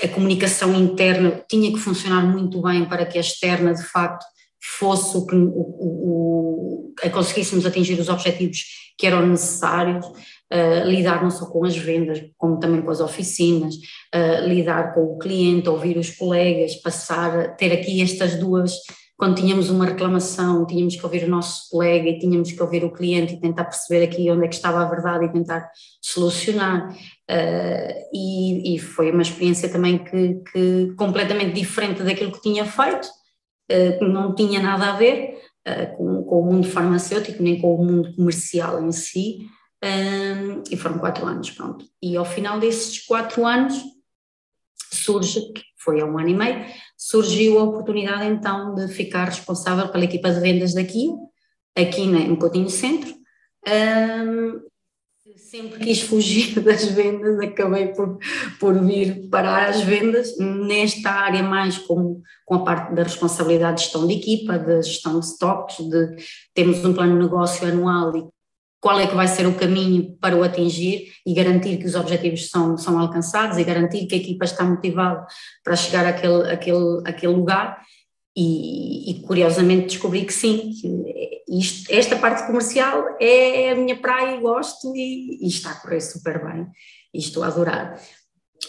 a 0.02 0.08
comunicação 0.08 0.74
interna 0.74 1.42
tinha 1.48 1.72
que 1.72 1.78
funcionar 1.78 2.24
muito 2.24 2.62
bem 2.62 2.84
para 2.84 3.04
que 3.04 3.18
a 3.18 3.20
externa 3.20 3.74
de 3.74 3.82
facto 3.82 4.24
fosse 4.60 5.16
o 5.16 5.26
que 5.26 5.34
o, 5.34 5.48
o, 5.48 6.94
o, 7.04 7.10
conseguíssemos 7.10 7.64
atingir 7.64 7.98
os 7.98 8.08
objetivos 8.08 8.64
que 8.98 9.06
eram 9.06 9.26
necessários 9.26 10.04
uh, 10.06 10.86
lidar 10.86 11.22
não 11.22 11.30
só 11.30 11.46
com 11.46 11.64
as 11.64 11.76
vendas, 11.76 12.20
como 12.36 12.58
também 12.58 12.82
com 12.82 12.90
as 12.90 13.00
oficinas, 13.00 13.74
uh, 14.14 14.46
lidar 14.46 14.94
com 14.94 15.02
o 15.02 15.18
cliente, 15.18 15.68
ouvir 15.68 15.96
os 15.96 16.10
colegas, 16.10 16.74
passar, 16.76 17.56
ter 17.56 17.72
aqui 17.72 18.02
estas 18.02 18.36
duas, 18.36 18.72
quando 19.18 19.34
tínhamos 19.34 19.68
uma 19.68 19.84
reclamação, 19.84 20.64
tínhamos 20.64 20.94
que 20.94 21.04
ouvir 21.04 21.24
o 21.24 21.28
nosso 21.28 21.68
colega 21.70 22.08
e 22.08 22.20
tínhamos 22.20 22.52
que 22.52 22.62
ouvir 22.62 22.84
o 22.84 22.92
cliente 22.92 23.34
e 23.34 23.40
tentar 23.40 23.64
perceber 23.64 24.04
aqui 24.04 24.30
onde 24.30 24.44
é 24.44 24.48
que 24.48 24.54
estava 24.54 24.80
a 24.80 24.88
verdade 24.88 25.24
e 25.24 25.32
tentar 25.32 25.68
solucionar. 26.00 26.88
Uh, 27.28 28.08
e, 28.14 28.76
e, 28.76 28.78
foi 28.78 29.10
uma 29.10 29.22
experiência 29.22 29.68
também 29.68 29.98
que, 29.98 30.36
que 30.52 30.94
completamente 30.96 31.52
diferente 31.52 32.04
daquilo 32.04 32.30
que 32.30 32.40
tinha 32.40 32.64
feito, 32.64 33.08
que 33.68 34.04
não 34.04 34.34
tinha 34.34 34.62
nada 34.62 34.92
a 34.92 34.96
ver 34.96 35.42
com, 35.96 36.22
com, 36.22 36.40
o 36.40 36.44
mundo 36.46 36.66
farmacêutico, 36.66 37.42
nem 37.42 37.60
com 37.60 37.74
o 37.74 37.84
mundo 37.84 38.14
comercial 38.14 38.82
em 38.82 38.90
si, 38.92 39.46
e 40.70 40.76
foram 40.78 40.98
quatro 40.98 41.26
anos, 41.26 41.50
pronto. 41.50 41.84
E 42.02 42.16
ao 42.16 42.24
final 42.24 42.58
desses 42.58 43.04
quatro 43.04 43.44
anos 43.44 43.74
surge, 44.90 45.52
foi 45.76 46.00
há 46.00 46.06
um 46.06 46.18
ano 46.18 46.28
e 46.28 46.34
meio, 46.34 46.64
surgiu 47.08 47.58
a 47.58 47.62
oportunidade 47.62 48.26
então 48.26 48.74
de 48.74 48.86
ficar 48.88 49.24
responsável 49.24 49.88
pela 49.88 50.04
equipa 50.04 50.30
de 50.30 50.40
vendas 50.40 50.74
daqui, 50.74 51.08
aqui 51.74 52.02
em 52.02 52.36
Coutinho 52.36 52.68
Centro. 52.68 53.14
Um, 53.66 54.60
sempre 55.36 55.78
quis 55.82 56.02
fugir 56.02 56.60
das 56.60 56.84
vendas, 56.84 57.40
acabei 57.40 57.88
por, 57.88 58.18
por 58.60 58.78
vir 58.84 59.26
parar 59.30 59.70
as 59.70 59.80
vendas 59.80 60.36
nesta 60.38 61.10
área 61.10 61.42
mais 61.42 61.78
com, 61.78 62.20
com 62.44 62.54
a 62.56 62.64
parte 62.64 62.94
da 62.94 63.04
responsabilidade 63.04 63.78
de 63.78 63.82
gestão 63.84 64.06
de 64.06 64.14
equipa, 64.14 64.58
de 64.58 64.82
gestão 64.82 65.18
de 65.18 65.24
stocks, 65.24 65.78
de 65.78 66.16
termos 66.52 66.84
um 66.84 66.92
plano 66.92 67.14
de 67.14 67.22
negócio 67.22 67.66
anual 67.66 68.14
e 68.18 68.37
qual 68.80 68.98
é 69.00 69.06
que 69.06 69.14
vai 69.14 69.26
ser 69.26 69.46
o 69.46 69.54
caminho 69.54 70.16
para 70.20 70.36
o 70.36 70.42
atingir 70.42 71.12
e 71.26 71.34
garantir 71.34 71.78
que 71.78 71.86
os 71.86 71.94
objetivos 71.94 72.48
são, 72.48 72.76
são 72.76 72.98
alcançados 72.98 73.58
e 73.58 73.64
garantir 73.64 74.06
que 74.06 74.14
a 74.14 74.18
equipa 74.18 74.44
está 74.44 74.64
motivada 74.64 75.26
para 75.64 75.76
chegar 75.76 76.06
àquele, 76.06 76.50
àquele, 76.50 77.02
àquele 77.04 77.32
lugar 77.32 77.80
e, 78.36 79.10
e, 79.10 79.22
curiosamente 79.22 79.88
descobri 79.88 80.24
que 80.24 80.32
sim, 80.32 80.70
que 80.80 81.42
isto, 81.48 81.92
esta 81.92 82.14
parte 82.16 82.46
comercial 82.46 83.16
é 83.20 83.72
a 83.72 83.74
minha 83.74 83.96
praia 84.00 84.36
e 84.36 84.40
gosto 84.40 84.94
e, 84.94 85.44
e, 85.44 85.48
está 85.48 85.72
a 85.72 85.80
correr 85.80 86.00
super 86.00 86.44
bem 86.44 86.66
e 87.12 87.18
estou 87.18 87.42
a 87.42 87.48
adorar. 87.48 88.00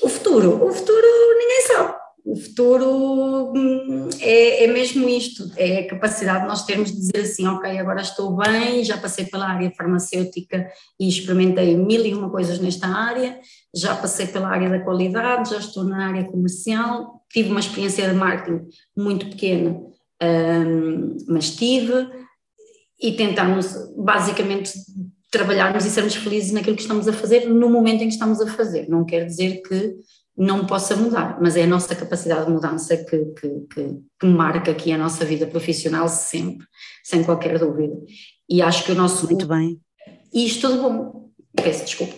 O 0.01 0.09
futuro, 0.09 0.65
o 0.65 0.71
futuro 0.73 1.07
ninguém 1.37 1.61
sabe. 1.67 1.98
O 2.25 2.35
futuro 2.35 3.53
hum, 3.55 4.09
é, 4.19 4.65
é, 4.65 4.67
mesmo 4.67 5.07
isto, 5.09 5.51
é 5.55 5.79
a 5.79 5.87
capacidade 5.87 6.41
de 6.41 6.47
nós 6.47 6.65
termos 6.65 6.91
de 6.91 6.97
dizer 6.97 7.21
assim, 7.21 7.47
ok, 7.47 7.77
agora 7.77 8.01
estou 8.01 8.35
bem, 8.35 8.83
já 8.83 8.97
passei 8.97 9.25
pela 9.25 9.47
área 9.47 9.71
farmacêutica 9.71 10.69
e 10.99 11.07
experimentei 11.07 11.75
mil 11.75 12.05
e 12.05 12.13
uma 12.13 12.29
coisas 12.29 12.59
nesta 12.59 12.87
área, 12.87 13.39
já 13.73 13.95
passei 13.95 14.27
pela 14.27 14.49
área 14.49 14.69
da 14.69 14.79
qualidade, 14.79 15.49
já 15.51 15.57
estou 15.57 15.83
na 15.83 16.07
área 16.07 16.25
comercial, 16.25 17.23
tive 17.31 17.49
uma 17.49 17.59
experiência 17.59 18.07
de 18.07 18.15
marketing 18.15 18.67
muito 18.95 19.27
pequena, 19.27 19.79
um, 20.21 21.17
mas 21.27 21.55
tive, 21.55 22.07
e 23.01 23.13
tentarmos 23.13 23.73
basicamente 23.97 24.73
trabalharmos 25.31 25.85
e 25.85 25.89
sermos 25.89 26.15
felizes 26.15 26.51
naquilo 26.51 26.75
que 26.75 26.81
estamos 26.81 27.07
a 27.07 27.13
fazer 27.13 27.47
no 27.47 27.69
momento 27.69 28.01
em 28.01 28.07
que 28.07 28.13
estamos 28.13 28.41
a 28.41 28.47
fazer. 28.47 28.89
Não 28.89 29.05
quer 29.05 29.25
dizer 29.25 29.61
que 29.61 29.95
não 30.39 30.65
possa 30.65 30.95
mudar, 30.95 31.37
mas 31.41 31.57
é 31.57 31.63
a 31.63 31.67
nossa 31.67 31.93
capacidade 31.93 32.45
de 32.45 32.51
mudança 32.53 32.95
que, 32.95 33.25
que, 33.25 33.49
que, 33.73 33.99
que 34.17 34.25
marca 34.25 34.71
aqui 34.71 34.89
a 34.93 34.97
nossa 34.97 35.25
vida 35.25 35.45
profissional 35.45 36.07
sempre, 36.07 36.65
sem 37.03 37.25
qualquer 37.25 37.59
dúvida. 37.59 37.93
E 38.49 38.61
acho 38.61 38.85
que 38.85 38.93
o 38.93 38.95
nosso. 38.95 39.25
Muito 39.25 39.45
bem. 39.45 39.77
E 40.33 40.45
isto 40.45 40.69
tudo 40.69 40.81
bom. 40.81 41.29
Peço 41.53 41.83
desculpa. 41.83 42.15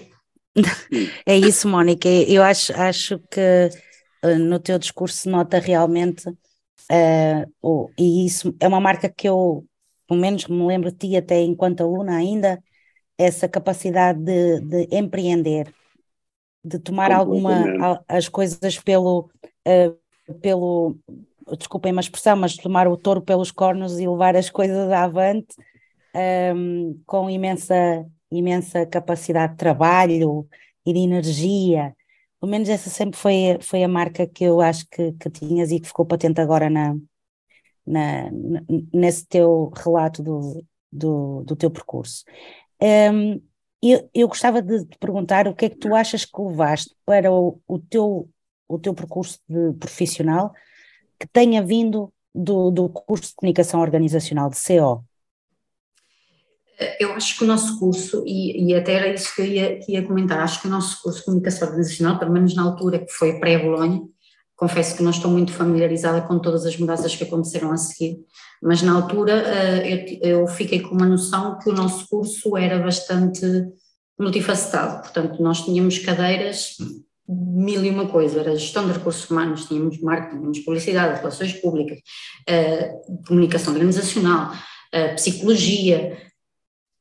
é 1.26 1.36
isso, 1.36 1.68
Mónica. 1.68 2.08
Eu 2.08 2.44
acho, 2.44 2.80
acho 2.80 3.18
que 3.32 3.70
uh, 4.24 4.38
no 4.38 4.60
teu 4.60 4.78
discurso 4.78 5.28
nota 5.28 5.58
realmente, 5.58 6.30
uh, 6.30 7.52
oh, 7.60 7.90
e 7.98 8.28
isso 8.28 8.56
é 8.60 8.68
uma 8.68 8.80
marca 8.80 9.10
que 9.10 9.28
eu, 9.28 9.66
pelo 10.08 10.22
menos 10.22 10.46
me 10.46 10.64
lembro 10.68 10.92
de 10.92 10.98
ti 10.98 11.18
até 11.18 11.42
enquanto 11.42 11.82
aluna 11.82 12.18
ainda, 12.18 12.62
essa 13.18 13.50
capacidade 13.50 14.20
de, 14.20 14.60
de 14.62 14.96
empreender, 14.96 15.74
de 16.64 16.80
tomar 16.80 17.12
alguma 17.12 18.04
as 18.08 18.30
coisas 18.30 18.80
pelo 18.80 19.30
uh, 19.68 20.36
pelo 20.42 20.96
desculpem 21.58 21.96
a 21.96 22.00
expressão, 22.00 22.36
mas 22.38 22.56
tomar 22.56 22.88
o 22.88 22.96
touro 22.96 23.22
pelos 23.22 23.52
cornos 23.52 24.00
e 24.00 24.08
levar 24.08 24.36
as 24.36 24.50
coisas 24.50 24.92
avante 24.92 25.56
um, 26.16 26.20
ehm, 26.20 27.02
com 27.06 27.30
imensa 27.30 28.06
imensa 28.32 28.86
capacidade 28.86 29.54
de 29.54 29.58
trabalho 29.58 30.48
e 30.86 30.94
de 30.94 31.00
energia. 31.00 31.94
Pelo 32.40 32.52
menos 32.52 32.70
essa 32.70 32.90
sempre 32.90 33.20
foi, 33.20 33.58
foi 33.62 33.84
a 33.84 33.88
marca 33.88 34.26
que 34.26 34.44
eu 34.44 34.62
acho 34.62 34.88
que, 34.90 35.12
que 35.14 35.30
tinhas 35.30 35.72
e 35.72 35.80
que 35.80 35.88
ficou 35.88 36.06
patente 36.06 36.40
agora 36.40 36.70
na, 36.70 36.96
na, 37.86 38.32
nesse 38.94 39.28
teu 39.28 39.72
relato 39.76 40.24
do, 40.24 40.64
do, 40.92 41.44
do 41.44 41.56
teu 41.56 41.70
percurso. 41.70 42.24
Um, 42.82 42.86
ehm, 42.86 43.42
eu, 43.82 44.10
eu 44.14 44.28
gostava 44.28 44.62
de 44.62 44.86
te 44.86 44.98
perguntar 45.00 45.48
o 45.48 45.56
que 45.56 45.66
é 45.66 45.70
que 45.70 45.78
tu 45.78 45.96
achas 45.96 46.24
que 46.26 46.42
levaste 46.42 46.94
para 47.06 47.32
o, 47.32 47.60
o, 47.68 47.80
teu, 47.80 48.30
o 48.68 48.78
teu 48.78 48.94
percurso 48.94 49.40
de 49.50 49.74
profissional 49.74 50.54
que 51.20 51.28
tenha 51.28 51.64
vindo 51.64 52.14
do, 52.34 52.72
do 52.72 52.90
curso 52.90 53.30
de 53.30 53.36
comunicação 53.36 53.82
organizacional 53.82 54.50
de 54.50 54.58
CO? 54.58 55.04
Eu 57.00 57.14
acho 57.14 57.38
que 57.38 57.44
o 57.44 57.48
nosso 57.48 57.78
curso, 57.78 58.24
e, 58.26 58.70
e 58.70 58.76
até 58.76 58.94
era 58.94 59.14
isso 59.14 59.36
que 59.36 59.42
eu 59.42 59.46
ia, 59.46 59.80
que 59.80 59.92
ia 59.92 60.06
comentar, 60.06 60.40
acho 60.40 60.62
que 60.62 60.68
o 60.68 60.72
nosso 60.72 61.02
curso 61.02 61.20
de 61.20 61.26
comunicação 61.26 61.68
organizacional, 61.68 62.18
pelo 62.18 62.32
menos 62.32 62.56
na 62.56 62.64
altura 62.64 63.00
que 63.00 63.12
foi 63.12 63.40
pré-Bolonha, 63.40 64.02
confesso 64.62 64.96
que 64.96 65.02
não 65.02 65.10
estou 65.10 65.32
muito 65.32 65.52
familiarizada 65.52 66.22
com 66.22 66.38
todas 66.38 66.68
as 66.68 66.78
mudanças 66.78 67.16
que 67.16 67.24
aconteceram 67.24 67.72
a 67.72 67.78
seguir, 67.78 68.20
mas 68.62 68.84
na 68.84 68.94
altura 68.94 69.34
eh, 69.34 70.20
eu, 70.22 70.46
fiquei 70.46 70.82
com 70.82 70.94
uma 70.94 71.08
noção 71.08 71.58
que 71.58 71.68
o 71.68 71.74
nosso 71.74 72.08
curso 72.08 72.56
era 72.56 72.78
bastante 72.78 73.42
multifacetado, 74.20 75.02
portanto 75.02 75.42
nós 75.42 75.66
tínhamos 75.66 75.98
cadeiras 75.98 76.76
mil 77.28 77.84
e 77.84 77.90
uma 77.90 78.08
coisa, 78.08 78.42
era 78.42 78.56
gestão 78.56 78.86
de 78.86 78.94
recursos 78.94 79.28
humanos, 79.32 79.66
tínhamos 79.66 80.00
marketing, 80.00 80.38
tínhamos 80.38 80.60
publicidade, 80.60 81.18
relações 81.18 81.54
públicas, 81.54 81.98
eh, 82.48 82.94
comunicação 83.28 83.74
organizacional, 83.74 84.52
eh, 84.92 85.16
psicologia, 85.16 86.22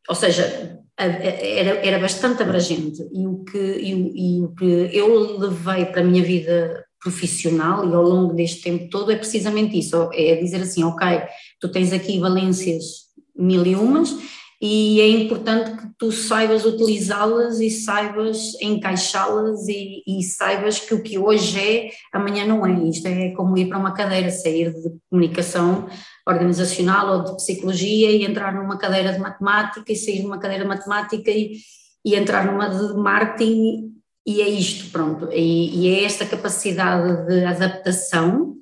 ou 0.09 0.14
seja, 0.14 0.81
era, 0.97 1.87
era 1.87 1.99
bastante 1.99 2.43
abrangente. 2.43 3.02
E 3.12 3.26
o, 3.26 3.45
que, 3.45 3.59
e, 3.59 4.38
e 4.38 4.45
o 4.45 4.55
que 4.55 4.90
eu 4.93 5.38
levei 5.38 5.87
para 5.87 6.00
a 6.00 6.05
minha 6.05 6.23
vida 6.23 6.85
profissional 7.00 7.88
e 7.88 7.95
ao 7.95 8.02
longo 8.02 8.35
deste 8.35 8.62
tempo 8.62 8.88
todo 8.90 9.11
é 9.11 9.16
precisamente 9.16 9.78
isso, 9.78 10.11
é 10.12 10.37
dizer 10.37 10.62
assim, 10.62 10.85
ok, 10.85 11.23
tu 11.59 11.71
tens 11.71 11.92
aqui 11.92 12.19
valências 12.19 13.09
mil 13.37 13.64
e 13.64 13.75
umas 13.75 14.14
e 14.62 15.00
é 15.00 15.09
importante 15.09 15.71
que 15.71 15.88
tu 15.99 16.12
saibas 16.12 16.66
utilizá-las 16.66 17.61
e 17.61 17.71
saibas 17.71 18.61
encaixá-las 18.61 19.66
e, 19.66 20.02
e, 20.07 20.23
saibas 20.23 20.78
que 20.78 20.92
o 20.92 21.02
que 21.02 21.19
hoje 21.19 21.59
é, 21.59 21.90
amanhã 22.12 22.45
não 22.45 22.66
é. 22.66 22.85
Isto 22.85 23.07
é 23.07 23.30
como 23.30 23.57
ir 23.57 23.71
para 23.71 23.78
uma 23.78 23.95
cadeira, 23.95 24.30
sair 24.30 24.71
de 24.71 24.99
comunicação 25.09 25.88
organizacional 26.28 27.16
ou 27.16 27.25
de 27.25 27.37
psicologia 27.37 28.11
e 28.11 28.23
entrar 28.23 28.54
numa 28.54 28.76
cadeira 28.76 29.14
de 29.14 29.19
matemática 29.19 29.90
e 29.90 29.97
sair 29.97 30.21
de 30.21 30.26
uma 30.26 30.38
cadeira 30.38 30.64
de 30.64 30.69
matemática 30.69 31.30
e, 31.30 31.54
e 32.04 32.14
entrar 32.14 32.45
numa 32.45 32.69
de 32.69 32.92
marketing 32.99 34.00
e 34.27 34.41
é 34.43 34.49
isto, 34.49 34.91
pronto, 34.91 35.29
e, 35.33 35.81
e 35.81 35.95
é 35.95 36.05
esta 36.05 36.27
capacidade 36.27 37.27
de 37.27 37.45
adaptação 37.45 38.57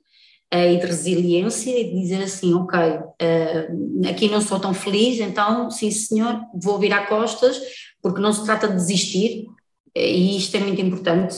uh, 0.54 0.56
e 0.56 0.78
de 0.78 0.86
resiliência 0.86 1.78
e 1.78 1.84
de 1.84 2.00
dizer 2.00 2.22
assim, 2.22 2.54
ok, 2.54 2.78
uh, 2.78 4.08
aqui 4.08 4.28
não 4.28 4.40
sou 4.40 4.60
tão 4.60 4.72
feliz, 4.72 5.20
então 5.20 5.70
sim 5.70 5.90
senhor, 5.90 6.40
vou 6.54 6.78
virar 6.78 7.06
costas, 7.06 7.60
porque 8.02 8.20
não 8.20 8.32
se 8.32 8.44
trata 8.44 8.68
de 8.68 8.76
desistir, 8.76 9.46
eh, 9.94 10.12
e 10.12 10.36
isto 10.36 10.56
é 10.56 10.60
muito 10.60 10.80
importante, 10.80 11.36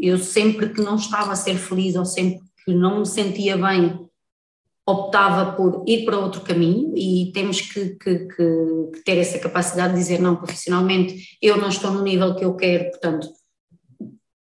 eu 0.00 0.16
sempre 0.18 0.68
que 0.68 0.80
não 0.80 0.94
estava 0.94 1.32
a 1.32 1.36
ser 1.36 1.56
feliz 1.56 1.96
ou 1.96 2.04
sempre 2.04 2.40
que 2.64 2.72
não 2.72 3.00
me 3.00 3.06
sentia 3.06 3.56
bem 3.56 3.98
optava 4.86 5.52
por 5.52 5.84
ir 5.86 6.04
para 6.04 6.18
outro 6.18 6.40
caminho 6.40 6.92
e 6.96 7.30
temos 7.32 7.60
que, 7.60 7.90
que, 7.96 8.26
que, 8.26 9.02
ter 9.04 9.18
essa 9.18 9.38
capacidade 9.38 9.94
de 9.94 10.00
dizer 10.00 10.20
não 10.20 10.36
profissionalmente 10.36 11.38
eu 11.40 11.56
não 11.56 11.68
estou 11.68 11.92
no 11.92 12.02
nível 12.02 12.34
que 12.34 12.44
eu 12.44 12.54
quero, 12.56 12.90
portanto 12.90 13.28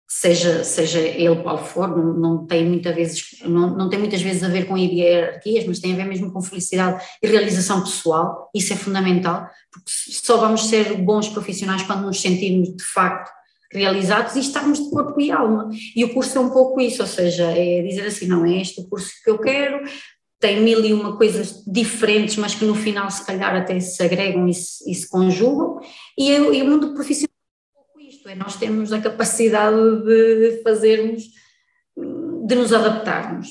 seja, 0.08 0.62
seja 0.62 1.00
ele 1.00 1.42
qual 1.42 1.58
for, 1.58 1.88
não, 1.88 2.12
não 2.14 2.46
tem 2.46 2.64
muitas 2.64 2.94
vezes 2.94 3.24
não, 3.42 3.76
não 3.76 3.88
tem 3.88 3.98
muitas 3.98 4.22
vezes 4.22 4.44
a 4.44 4.48
ver 4.48 4.66
com 4.66 4.76
hierarquias, 4.76 5.66
mas 5.66 5.80
tem 5.80 5.92
a 5.92 5.96
ver 5.96 6.04
mesmo 6.04 6.32
com 6.32 6.42
felicidade 6.42 7.04
e 7.22 7.26
realização 7.26 7.80
pessoal, 7.80 8.50
isso 8.54 8.72
é 8.72 8.76
fundamental, 8.76 9.48
porque 9.72 9.90
só 9.90 10.36
vamos 10.36 10.68
ser 10.68 10.96
bons 10.98 11.28
profissionais 11.28 11.82
quando 11.82 12.06
nos 12.06 12.20
sentirmos 12.20 12.76
de 12.76 12.84
facto 12.84 13.30
realizados 13.72 14.34
e 14.34 14.40
estarmos 14.40 14.82
de 14.82 14.90
corpo 14.90 15.20
e 15.20 15.30
alma. 15.30 15.70
E 15.94 16.04
o 16.04 16.12
curso 16.12 16.36
é 16.38 16.40
um 16.40 16.50
pouco 16.50 16.80
isso, 16.80 17.02
ou 17.02 17.08
seja, 17.08 17.44
é 17.44 17.80
dizer 17.82 18.06
assim, 18.06 18.26
não 18.26 18.44
é 18.44 18.60
este 18.60 18.80
o 18.80 18.88
curso 18.88 19.12
que 19.22 19.30
eu 19.30 19.38
quero, 19.38 19.84
tem 20.40 20.62
mil 20.62 20.82
e 20.82 20.92
uma 20.94 21.16
coisas 21.16 21.62
diferentes, 21.66 22.36
mas 22.36 22.54
que 22.54 22.64
no 22.64 22.74
final 22.74 23.10
se 23.10 23.24
calhar 23.24 23.54
até 23.54 23.78
se 23.78 24.02
agregam 24.02 24.48
e 24.48 24.54
se, 24.54 24.90
e 24.90 24.94
se 24.94 25.08
conjugam, 25.08 25.78
e, 26.18 26.30
eu, 26.30 26.52
e 26.54 26.62
o 26.62 26.66
mundo 26.66 26.94
profissional 26.94 27.30
é 27.76 27.78
um 27.78 27.82
pouco 27.82 28.00
isto, 28.00 28.28
é 28.28 28.34
nós 28.34 28.56
temos 28.56 28.90
a 28.92 29.00
capacidade 29.00 29.76
de 30.02 30.62
fazermos, 30.64 31.24
de 32.46 32.54
nos 32.54 32.72
adaptarmos 32.72 33.48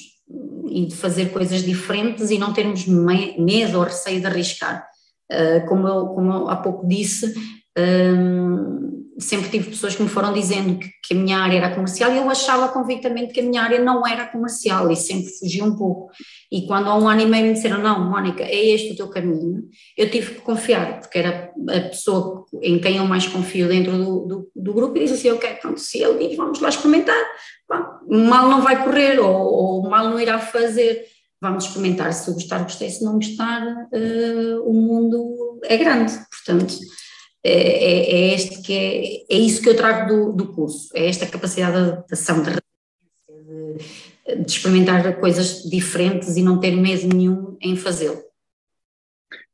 e 0.67 0.87
de 0.87 0.95
fazer 0.95 1.31
coisas 1.31 1.61
diferentes 1.61 2.31
e 2.31 2.39
não 2.39 2.53
termos 2.53 2.85
medo 2.87 3.77
ou 3.77 3.83
receio 3.83 4.19
de 4.19 4.25
arriscar. 4.25 4.87
Uh, 5.31 5.67
como, 5.67 5.87
eu, 5.87 6.07
como 6.07 6.33
eu 6.33 6.49
há 6.49 6.55
pouco 6.55 6.87
disse, 6.87 7.35
um, 7.77 8.98
sempre 9.19 9.49
tive 9.49 9.69
pessoas 9.69 9.95
que 9.95 10.01
me 10.01 10.09
foram 10.09 10.33
dizendo 10.33 10.79
que, 10.79 10.89
que, 11.03 11.13
a 11.13 11.17
minha 11.17 11.37
área 11.37 11.57
era 11.57 11.75
comercial 11.75 12.13
e 12.13 12.17
eu 12.17 12.29
achava 12.29 12.69
convictamente 12.69 13.33
que 13.33 13.39
a 13.39 13.43
minha 13.43 13.61
área 13.61 13.79
não 13.79 14.05
era 14.07 14.25
comercial 14.25 14.89
e 14.91 14.95
sempre 14.95 15.29
fugi 15.37 15.61
um 15.61 15.75
pouco. 15.75 16.09
E 16.51 16.65
quando 16.65 16.89
há 16.89 16.97
um 16.97 17.07
ano 17.07 17.21
e 17.21 17.25
meio 17.25 17.47
me 17.47 17.53
disseram, 17.53 17.79
não, 17.79 18.09
Mónica, 18.09 18.43
é 18.43 18.65
este 18.69 18.93
o 18.93 18.95
teu 18.95 19.09
caminho, 19.09 19.63
eu 19.97 20.09
tive 20.09 20.35
que 20.35 20.41
confiar, 20.41 20.99
porque 20.99 21.19
era 21.19 21.51
a 21.69 21.81
pessoa 21.89 22.45
em 22.61 22.79
quem 22.79 22.97
eu 22.97 23.05
mais 23.05 23.27
confio 23.27 23.67
dentro 23.67 23.97
do, 23.97 24.25
do, 24.25 24.51
do 24.55 24.73
grupo 24.73 24.97
e 24.97 25.01
disse 25.01 25.13
assim, 25.13 25.31
ok, 25.31 25.55
pronto, 25.55 25.79
se 25.79 26.01
ele 26.01 26.27
diz, 26.27 26.37
vamos 26.37 26.59
lá 26.59 26.69
experimentar, 26.69 27.23
Bom, 27.69 28.17
mal 28.27 28.49
não 28.49 28.61
vai 28.61 28.83
correr 28.83 29.19
ou, 29.19 29.29
ou 29.29 29.89
mal 29.89 30.09
não 30.09 30.19
irá 30.19 30.39
fazer. 30.39 31.05
Vamos 31.39 31.65
experimentar, 31.65 32.11
se 32.13 32.31
gostar, 32.33 32.63
gostei, 32.63 32.89
se 32.89 33.03
não 33.03 33.13
gostar, 33.13 33.65
uh, 33.65 34.61
o 34.65 34.73
mundo 34.73 35.59
é 35.63 35.77
grande, 35.77 36.11
portanto, 36.29 36.75
é, 37.43 37.51
é, 37.51 38.11
é, 38.11 38.33
este 38.33 38.61
que 38.61 38.73
é, 38.73 39.35
é 39.35 39.37
isso 39.37 39.61
que 39.61 39.69
eu 39.69 39.75
trago 39.75 40.07
do, 40.07 40.33
do 40.33 40.53
curso, 40.53 40.89
é 40.93 41.07
esta 41.07 41.25
capacidade 41.25 41.71
de 41.71 41.77
adaptação, 41.77 42.43
de, 42.43 42.51
de, 43.29 44.43
de 44.43 44.51
experimentar 44.51 45.19
coisas 45.19 45.63
diferentes 45.63 46.35
e 46.35 46.43
não 46.43 46.59
ter 46.59 46.71
medo 46.71 47.07
nenhum 47.07 47.57
em 47.61 47.75
fazê-lo. 47.75 48.21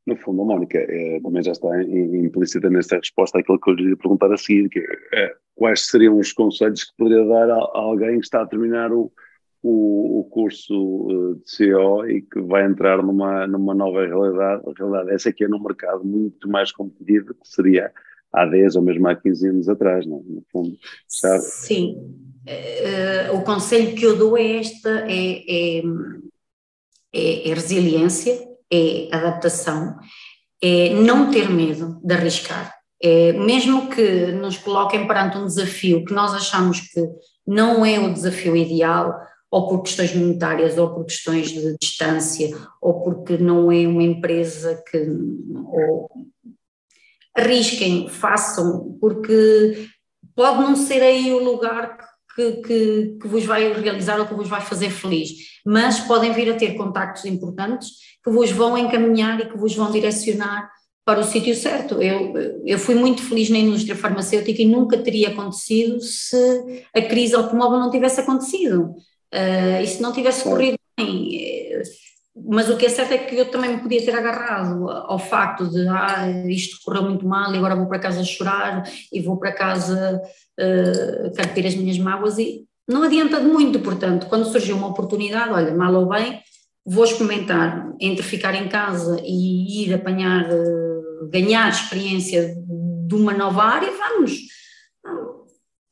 No 0.05 0.15
fundo, 0.17 0.45
Mónica 0.45 0.77
é, 0.77 1.19
também 1.19 1.41
já 1.41 1.51
está 1.51 1.81
implícita 1.81 2.69
nessa 2.69 2.97
resposta 2.97 3.39
àquilo 3.39 3.59
que 3.59 3.71
eu 3.71 3.73
lhe 3.73 3.89
ia 3.89 3.97
perguntar 3.97 4.31
a 4.31 4.37
seguir, 4.37 4.69
que 4.69 4.79
é, 5.13 5.35
quais 5.55 5.87
seriam 5.87 6.19
os 6.19 6.31
conselhos 6.31 6.83
que 6.83 6.91
poderia 6.95 7.25
dar 7.25 7.49
a, 7.49 7.55
a 7.55 7.79
alguém 7.79 8.19
que 8.19 8.25
está 8.25 8.41
a 8.41 8.45
terminar 8.45 8.91
o, 8.91 9.11
o, 9.67 10.19
o, 10.19 10.23
curso 10.25 11.07
eh, 11.09 11.39
de 11.43 11.73
CO 11.73 12.05
e 12.05 12.21
que 12.21 12.39
vai 12.39 12.65
entrar 12.67 13.01
numa, 13.01 13.47
numa 13.47 13.73
nova 13.73 14.05
realidade, 14.05 14.61
realidade 14.77 15.09
essa 15.11 15.33
que 15.33 15.43
é 15.43 15.47
num 15.47 15.59
mercado 15.59 16.03
muito 16.03 16.47
mais 16.47 16.71
competitivo 16.71 17.33
que 17.33 17.47
seria 17.47 17.91
há 18.31 18.45
10 18.45 18.75
ou 18.75 18.83
mesmo 18.83 19.07
há 19.07 19.15
15 19.15 19.47
anos 19.47 19.67
atrás, 19.67 20.05
não? 20.05 20.21
no 20.21 20.43
fundo. 20.51 20.77
Sabe? 21.07 21.41
Sim, 21.41 21.95
uh, 22.47 23.35
o 23.35 23.41
conselho 23.41 23.95
que 23.95 24.05
eu 24.05 24.15
dou 24.15 24.37
é 24.37 24.57
esta, 24.57 24.89
é, 25.09 25.41
é, 25.49 25.83
é, 27.11 27.49
é 27.49 27.53
resiliência, 27.53 28.37
é 28.71 29.07
adaptação, 29.11 29.97
é 30.61 30.93
não 30.93 31.31
ter 31.31 31.49
medo 31.49 31.99
de 32.03 32.13
arriscar. 32.13 32.71
É, 33.01 33.33
mesmo 33.33 33.89
que 33.89 34.31
nos 34.31 34.57
coloquem 34.57 35.07
perante 35.07 35.37
um 35.37 35.45
desafio 35.45 36.05
que 36.05 36.13
nós 36.13 36.33
achamos 36.33 36.81
que 36.81 37.01
não 37.47 37.83
é 37.85 37.99
o 37.99 38.13
desafio 38.13 38.55
ideal, 38.55 39.13
ou 39.55 39.69
por 39.69 39.83
questões 39.83 40.13
monetárias, 40.13 40.77
ou 40.77 40.93
por 40.93 41.05
questões 41.05 41.47
de 41.47 41.77
distância, 41.81 42.53
ou 42.81 43.01
porque 43.01 43.37
não 43.37 43.71
é 43.71 43.87
uma 43.87 44.03
empresa 44.03 44.83
que. 44.91 44.97
Ou, 44.97 46.09
arrisquem, 47.33 48.09
façam, 48.09 48.97
porque 48.99 49.87
pode 50.35 50.59
não 50.59 50.75
ser 50.75 51.01
aí 51.01 51.33
o 51.33 51.41
lugar 51.41 51.97
que, 52.35 52.51
que, 52.63 53.17
que, 53.21 53.27
vos 53.29 53.45
vai 53.45 53.71
realizar 53.71 54.19
ou 54.19 54.25
que 54.25 54.33
vos 54.33 54.49
vai 54.49 54.59
fazer 54.59 54.89
feliz, 54.89 55.31
mas 55.65 56.01
podem 56.01 56.33
vir 56.33 56.51
a 56.51 56.57
ter 56.57 56.75
contactos 56.75 57.23
importantes 57.23 57.91
que 58.21 58.29
vos 58.29 58.51
vão 58.51 58.77
encaminhar 58.77 59.39
e 59.39 59.49
que 59.49 59.57
vos 59.57 59.73
vão 59.73 59.89
direcionar 59.89 60.69
para 61.05 61.21
o 61.21 61.23
sítio 61.23 61.55
certo. 61.55 62.01
Eu, 62.01 62.61
eu 62.65 62.77
fui 62.77 62.95
muito 62.95 63.21
feliz 63.21 63.49
na 63.49 63.59
indústria 63.59 63.95
farmacêutica 63.95 64.61
e 64.61 64.65
nunca 64.65 64.97
teria 64.97 65.29
acontecido 65.29 66.01
se 66.01 66.85
a 66.93 67.01
crise 67.01 67.35
automóvel 67.35 67.79
não 67.79 67.89
tivesse 67.89 68.19
acontecido. 68.19 68.95
Uh, 69.35 69.83
e 69.83 69.87
se 69.87 70.01
não 70.01 70.13
tivesse 70.13 70.43
corrido 70.43 70.77
bem. 70.97 71.81
Mas 72.47 72.69
o 72.69 72.77
que 72.77 72.85
é 72.85 72.89
certo 72.89 73.13
é 73.13 73.17
que 73.17 73.35
eu 73.35 73.49
também 73.49 73.75
me 73.75 73.81
podia 73.81 74.03
ter 74.03 74.15
agarrado 74.15 74.89
ao 74.89 75.17
facto 75.17 75.67
de 75.67 75.87
ah, 75.87 76.29
isto 76.47 76.83
correu 76.83 77.03
muito 77.03 77.25
mal 77.25 77.53
e 77.53 77.57
agora 77.57 77.75
vou 77.75 77.87
para 77.87 77.99
casa 77.99 78.23
chorar 78.23 78.83
e 79.11 79.21
vou 79.21 79.37
para 79.37 79.53
casa 79.53 80.21
uh, 80.59 81.33
carpir 81.33 81.65
as 81.65 81.75
minhas 81.75 81.97
mágoas 81.97 82.37
e 82.37 82.65
não 82.87 83.03
adianta 83.03 83.39
de 83.39 83.47
muito, 83.47 83.79
portanto, 83.79 84.27
quando 84.27 84.45
surgiu 84.45 84.75
uma 84.75 84.87
oportunidade, 84.87 85.51
olha, 85.51 85.73
mal 85.73 85.93
ou 85.95 86.07
bem, 86.07 86.41
vou 86.85 87.03
experimentar 87.03 87.91
entre 87.99 88.21
ficar 88.21 88.53
em 88.53 88.67
casa 88.67 89.19
e 89.23 89.85
ir 89.85 89.93
apanhar, 89.93 90.45
uh, 90.45 91.29
ganhar 91.29 91.69
experiência 91.69 92.53
de 93.07 93.15
uma 93.15 93.33
nova 93.33 93.63
área, 93.63 93.91
vamos. 93.91 94.33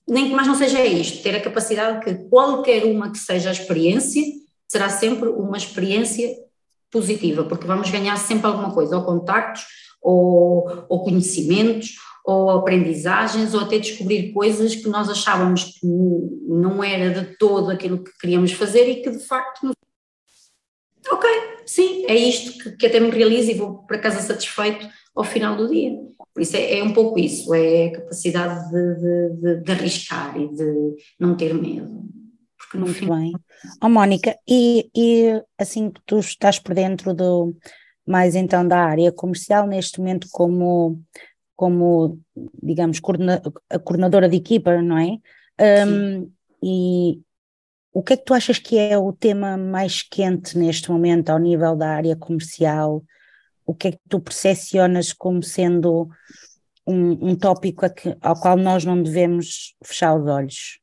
Nem 0.08 0.30
que 0.30 0.36
mais 0.36 0.48
não 0.48 0.56
seja 0.56 0.84
isto, 0.86 1.24
ter 1.24 1.36
a 1.36 1.42
capacidade 1.42 2.04
que 2.04 2.14
qualquer 2.30 2.86
uma 2.86 3.12
que 3.12 3.18
seja 3.18 3.50
a 3.50 3.54
experiência, 3.54 4.22
será 4.68 4.90
sempre 4.90 5.30
uma 5.30 5.58
experiência 5.58 6.30
positiva, 6.92 7.44
porque 7.44 7.68
vamos 7.68 7.90
ganhar 7.90 8.18
sempre 8.18 8.48
alguma 8.48 8.74
coisa, 8.74 8.98
ou 8.98 9.04
contactos, 9.04 9.64
ou, 10.02 10.86
ou 10.90 11.04
conhecimentos, 11.04 11.96
ou 12.26 12.50
aprendizagens, 12.52 13.54
ou 13.54 13.62
até 13.62 13.80
descobrir 13.80 14.32
coisas 14.32 14.76
que 14.76 14.88
nós 14.88 15.10
achávamos 15.10 15.64
que 15.64 15.86
não 15.86 16.84
era 16.84 17.22
de 17.22 17.38
todo 17.38 17.72
aquilo 17.72 18.04
que 18.04 18.12
queríamos 18.20 18.52
fazer 18.52 18.88
e 18.90 19.02
que 19.02 19.10
de 19.10 19.20
facto 19.20 19.72
ok, 21.12 21.30
sim, 21.66 22.06
é 22.08 22.16
isto 22.16 22.64
que, 22.64 22.78
que 22.78 22.86
até 22.86 23.00
me 23.00 23.10
realizo 23.10 23.52
e 23.52 23.56
vou 23.56 23.80
para 23.84 24.00
casa 24.00 24.22
satisfeito 24.22 24.88
ao 25.16 25.24
final 25.24 25.56
do 25.56 25.68
dia. 25.70 25.92
Por 26.34 26.42
isso 26.42 26.58
é, 26.58 26.80
é 26.80 26.84
um 26.84 26.94
pouco 26.94 27.20
isso, 27.20 27.54
é 27.54 27.88
a 27.88 27.92
capacidade 27.92 28.72
de, 28.72 28.96
de, 28.96 29.30
de, 29.36 29.64
de, 29.64 29.72
arriscar 29.72 30.36
e 30.36 30.48
de 30.50 30.96
não 31.20 31.38
ter 31.38 31.54
medo. 31.54 32.04
Porque 32.58 32.78
no 32.78 32.86
Muito 32.86 33.06
bem. 33.06 33.34
Oh, 33.82 33.90
Mónica, 33.90 34.36
e, 34.48 34.90
e 34.96 35.42
assim 35.58 35.92
que 35.92 36.02
tu 36.06 36.20
estás 36.20 36.58
por 36.58 36.74
dentro 36.74 37.14
do 37.14 37.56
mais 38.06 38.36
então 38.36 38.68
da 38.68 38.80
área 38.80 39.12
comercial 39.12 39.68
neste 39.68 40.00
momento 40.00 40.28
como 40.32 41.02
como 41.56 42.20
digamos 42.62 43.00
coordena, 43.00 43.42
a 43.70 43.80
coordenadora 43.80 44.28
de 44.28 44.38
equipa, 44.38 44.82
não 44.82 44.98
é? 44.98 45.18
Um, 45.88 46.32
e 46.62 47.22
o 47.94 48.02
que 48.02 48.14
é 48.14 48.18
que 48.18 48.26
tu 48.26 48.34
achas 48.34 48.58
que 48.58 48.78
é 48.78 48.98
o 48.98 49.14
tema 49.14 49.56
mais 49.56 50.02
quente 50.02 50.58
neste 50.58 50.92
momento 50.92 51.30
ao 51.30 51.38
nível 51.38 51.76
da 51.76 51.90
área 51.90 52.16
comercial? 52.16 53.04
O 53.66 53.74
que 53.74 53.88
é 53.90 53.92
que 53.92 54.00
tu 54.10 54.20
percepcionas 54.20 55.14
como 55.14 55.42
sendo 55.42 56.10
um, 56.88 57.30
um 57.30 57.36
tópico 57.36 57.90
que, 57.94 58.16
ao 58.22 58.40
qual 58.40 58.58
nós 58.58 58.84
não 58.86 59.02
devemos 59.02 59.76
fechar 59.84 60.16
os 60.16 60.28
olhos? 60.28 60.80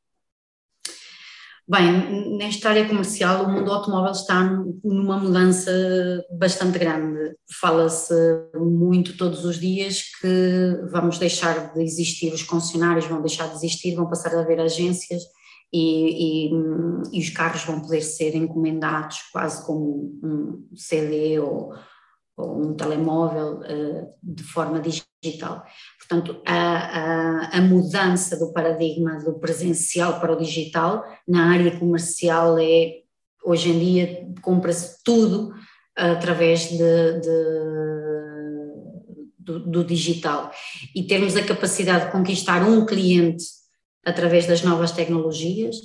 Bem, 1.67 2.37
nesta 2.37 2.69
área 2.69 2.85
comercial, 2.85 3.45
o 3.45 3.49
mundo 3.49 3.71
automóvel 3.71 4.11
está 4.11 4.43
numa 4.83 5.17
mudança 5.17 5.71
bastante 6.37 6.77
grande. 6.77 7.33
Fala-se 7.61 8.13
muito 8.55 9.15
todos 9.15 9.45
os 9.45 9.57
dias 9.57 10.03
que 10.19 10.81
vamos 10.91 11.17
deixar 11.17 11.73
de 11.73 11.81
existir, 11.81 12.33
os 12.33 12.43
concessionários 12.43 13.05
vão 13.05 13.21
deixar 13.21 13.47
de 13.47 13.55
existir, 13.55 13.95
vão 13.95 14.09
passar 14.09 14.35
a 14.35 14.41
haver 14.41 14.59
agências 14.59 15.21
e, 15.71 16.49
e, 16.49 16.51
e, 17.13 17.19
os 17.21 17.29
carros 17.29 17.63
vão 17.63 17.79
poder 17.79 18.01
ser 18.01 18.35
encomendados 18.35 19.19
quase 19.31 19.65
como 19.65 20.19
um 20.21 20.67
CD 20.75 21.39
ou, 21.39 21.73
ou 22.37 22.61
um 22.61 22.73
telemóvel 22.73 23.59
uh, 23.59 24.13
de 24.21 24.43
forma 24.43 24.79
digital. 24.79 25.63
Portanto, 25.99 26.41
a, 26.45 26.55
a, 26.55 27.57
a, 27.57 27.61
mudança 27.61 28.37
do 28.37 28.51
paradigma 28.51 29.19
do 29.19 29.39
presencial 29.39 30.19
para 30.19 30.33
o 30.33 30.37
digital 30.37 31.03
na 31.27 31.51
área 31.51 31.77
comercial 31.77 32.57
é, 32.57 33.01
hoje 33.43 33.69
em 33.69 33.79
dia, 33.79 34.27
compra-se 34.41 35.03
tudo 35.03 35.53
através 35.95 36.69
de, 36.69 37.19
de, 37.19 37.31
do, 39.37 39.59
do 39.59 39.83
digital. 39.83 40.51
E 40.95 41.03
termos 41.03 41.35
a 41.35 41.43
capacidade 41.43 42.05
de 42.05 42.11
conquistar 42.11 42.63
um 42.63 42.85
cliente 42.85 43.43
através 44.05 44.47
das 44.47 44.63
novas 44.63 44.91
tecnologias. 44.91 45.75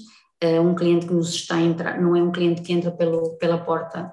Uh, 0.42 0.60
um 0.60 0.74
cliente 0.74 1.06
que 1.06 1.14
nos 1.14 1.34
está 1.34 1.56
a 1.56 1.62
entrar, 1.62 1.98
não 1.98 2.14
é 2.14 2.22
um 2.22 2.30
cliente 2.30 2.60
que 2.60 2.70
entra 2.70 2.90
pelo, 2.90 3.38
pela 3.38 3.56
porta 3.56 4.12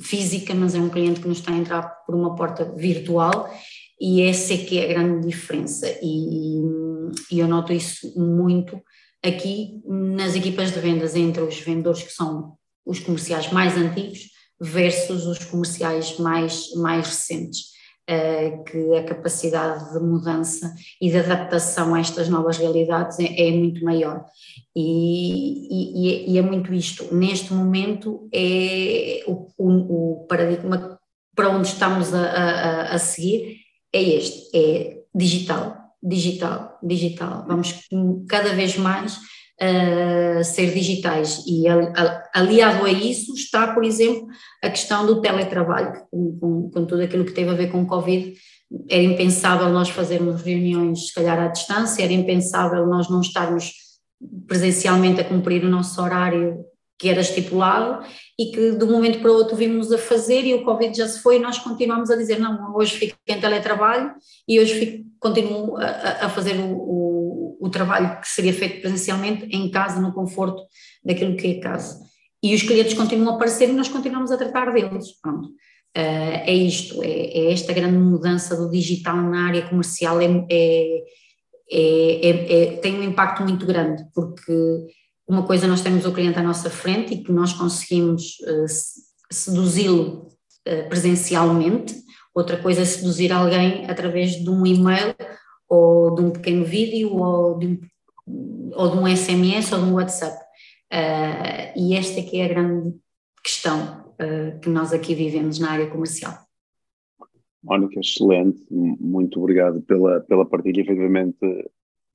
física, 0.00 0.54
mas 0.54 0.74
é 0.74 0.78
um 0.78 0.88
cliente 0.88 1.20
que 1.20 1.28
nos 1.28 1.38
está 1.38 1.52
a 1.52 1.56
entrar 1.56 1.82
por 2.06 2.14
uma 2.14 2.34
porta 2.34 2.64
virtual 2.76 3.52
e 4.00 4.22
essa 4.22 4.54
é 4.54 4.58
que 4.58 4.78
é 4.78 4.84
a 4.84 4.88
grande 4.88 5.28
diferença 5.28 5.86
e, 6.02 6.60
e 7.30 7.38
eu 7.38 7.48
noto 7.48 7.72
isso 7.72 8.12
muito 8.18 8.80
aqui 9.22 9.80
nas 9.86 10.34
equipas 10.34 10.72
de 10.72 10.80
vendas 10.80 11.14
entre 11.14 11.42
os 11.42 11.58
vendedores 11.60 12.02
que 12.02 12.12
são 12.12 12.56
os 12.84 13.00
comerciais 13.00 13.50
mais 13.50 13.76
antigos 13.76 14.30
versus 14.60 15.26
os 15.26 15.44
comerciais 15.44 16.18
mais, 16.18 16.72
mais 16.76 17.06
recentes. 17.06 17.73
Eh, 18.06 18.58
que 18.66 18.96
a 18.96 19.02
capacidade 19.02 19.94
de 19.94 19.98
mudança 19.98 20.74
e 21.00 21.10
de 21.10 21.16
adaptação 21.16 21.94
a 21.94 22.00
estas 22.00 22.28
novas 22.28 22.58
realidades 22.58 23.18
é, 23.18 23.48
é 23.48 23.50
muito 23.50 23.82
maior. 23.82 24.26
E, 24.76 26.26
e, 26.26 26.32
e, 26.32 26.38
é 26.38 26.42
muito 26.42 26.74
isto. 26.74 27.14
Neste 27.14 27.54
momento, 27.54 28.28
é 28.30 29.24
o, 29.26 29.48
o, 29.56 30.18
o 30.20 30.26
paradigma 30.26 31.00
para 31.34 31.48
onde 31.48 31.68
estamos 31.68 32.12
a, 32.12 32.26
a, 32.26 32.94
a 32.94 32.98
seguir 32.98 33.56
é 33.90 34.02
este: 34.02 34.54
é 34.54 34.98
digital, 35.14 35.74
digital, 36.02 36.78
digital. 36.82 37.46
Vamos 37.48 37.88
cada 38.28 38.52
vez 38.52 38.76
mais 38.76 39.18
ser 40.42 40.72
digitais. 40.72 41.42
E 41.46 41.64
aliado 42.34 42.84
a 42.84 42.90
isso 42.90 43.34
está, 43.34 43.72
por 43.72 43.84
exemplo, 43.84 44.26
a 44.62 44.70
questão 44.70 45.06
do 45.06 45.20
teletrabalho, 45.20 46.02
com, 46.10 46.38
com, 46.38 46.70
com 46.70 46.84
tudo 46.84 47.02
aquilo 47.02 47.24
que 47.24 47.32
teve 47.32 47.50
a 47.50 47.54
ver 47.54 47.70
com 47.70 47.82
o 47.82 47.86
Covid. 47.86 48.34
Era 48.88 49.02
impensável 49.02 49.68
nós 49.68 49.88
fazermos 49.88 50.42
reuniões, 50.42 51.08
se 51.08 51.14
calhar, 51.14 51.38
à 51.38 51.48
distância, 51.48 52.02
era 52.02 52.12
impensável 52.12 52.86
nós 52.86 53.08
não 53.08 53.20
estarmos 53.20 53.72
presencialmente 54.46 55.20
a 55.20 55.24
cumprir 55.24 55.64
o 55.64 55.68
nosso 55.68 56.00
horário 56.00 56.64
que 56.98 57.08
era 57.08 57.20
estipulado 57.20 58.04
e 58.38 58.46
que 58.46 58.72
de 58.72 58.84
um 58.84 58.90
momento 58.90 59.20
para 59.20 59.30
o 59.30 59.34
outro 59.34 59.56
vimos 59.56 59.92
a 59.92 59.98
fazer 59.98 60.44
e 60.44 60.54
o 60.54 60.64
Covid 60.64 60.96
já 60.96 61.08
se 61.08 61.20
foi 61.20 61.36
e 61.36 61.40
nós 61.40 61.58
continuamos 61.58 62.10
a 62.10 62.16
dizer 62.16 62.38
não, 62.38 62.74
hoje 62.74 62.96
fico 62.96 63.16
em 63.26 63.40
teletrabalho 63.40 64.12
e 64.48 64.60
hoje 64.60 64.74
fico, 64.74 65.04
continuo 65.18 65.76
a, 65.76 66.26
a 66.26 66.28
fazer 66.28 66.54
o, 66.56 66.72
o, 66.72 67.03
o, 67.64 67.70
trabalho 67.70 68.20
que 68.20 68.28
seria 68.28 68.52
feito 68.52 68.80
presencialmente 68.80 69.46
em 69.46 69.70
casa, 69.70 70.00
no 70.00 70.12
conforto 70.12 70.62
daquilo 71.04 71.36
que 71.36 71.46
é 71.48 71.60
casa. 71.60 72.00
e 72.42 72.54
os 72.54 72.62
clientes 72.62 72.94
continuam 72.94 73.32
a 73.32 73.36
aparecer 73.36 73.68
e 73.68 73.72
nós 73.72 73.88
continuamos 73.88 74.30
a 74.30 74.36
tratar 74.36 74.72
deles. 74.72 75.12
Pronto. 75.20 75.48
Uh, 75.96 76.42
é 76.44 76.52
isto, 76.52 77.02
é, 77.02 77.08
é, 77.08 77.52
esta 77.52 77.72
grande 77.72 77.96
mudança 77.96 78.56
do 78.56 78.68
digital 78.68 79.16
na 79.16 79.46
área 79.46 79.62
comercial, 79.68 80.20
é, 80.20 80.26
é, 81.70 82.28
é, 82.30 82.76
tem 82.78 82.98
um 82.98 83.02
impacto 83.02 83.42
muito 83.42 83.64
grande, 83.64 84.04
porque 84.12 84.52
uma 85.26 85.44
coisa 85.44 85.66
nós 85.66 85.80
temos 85.80 86.04
o 86.04 86.12
cliente 86.12 86.38
à 86.38 86.42
nossa 86.42 86.68
frente 86.68 87.14
e 87.14 87.22
que 87.22 87.32
nós 87.32 87.52
conseguimos 87.52 88.38
uh, 88.40 88.66
seduzi-lo 89.30 90.28
uh, 90.68 90.88
presencialmente, 90.88 91.94
outra 92.34 92.56
coisa 92.56 92.82
é 92.82 92.84
seduzir 92.84 93.32
alguém 93.32 93.88
através 93.88 94.32
de 94.32 94.50
um 94.50 94.66
e-mail 94.66 95.14
ou 95.68 96.14
de 96.14 96.22
um 96.22 96.30
pequeno 96.30 96.64
vídeo 96.64 97.16
ou 97.16 97.58
de 97.58 97.66
um, 97.66 98.70
ou 98.74 98.90
de 98.90 98.98
um 98.98 99.16
SMS 99.16 99.72
ou 99.72 99.78
de 99.80 99.84
um 99.84 99.94
WhatsApp. 99.94 100.36
Uh, 100.92 101.76
e 101.76 101.96
esta 101.96 102.22
que 102.22 102.40
é 102.40 102.44
a 102.44 102.48
grande 102.48 102.94
questão 103.42 104.14
uh, 104.14 104.60
que 104.60 104.68
nós 104.68 104.92
aqui 104.92 105.14
vivemos 105.14 105.58
na 105.58 105.72
área 105.72 105.90
comercial. 105.90 106.32
Mónica, 107.62 107.98
excelente, 107.98 108.62
muito 108.70 109.40
obrigado 109.40 109.80
pela, 109.82 110.20
pela 110.20 110.44
partilha. 110.44 110.82
Efetivamente, 110.82 111.38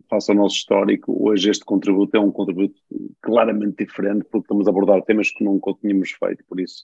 face 0.07 0.31
ao 0.31 0.37
nosso 0.37 0.55
histórico, 0.55 1.15
hoje 1.27 1.49
este 1.49 1.65
contributo 1.65 2.15
é 2.15 2.19
um 2.19 2.31
contributo 2.31 2.79
claramente 3.21 3.83
diferente, 3.83 4.25
porque 4.31 4.45
estamos 4.45 4.67
a 4.67 4.69
abordar 4.69 5.01
temas 5.03 5.31
que 5.31 5.43
nunca 5.43 5.73
tínhamos 5.81 6.11
feito, 6.11 6.43
por 6.47 6.59
isso 6.59 6.83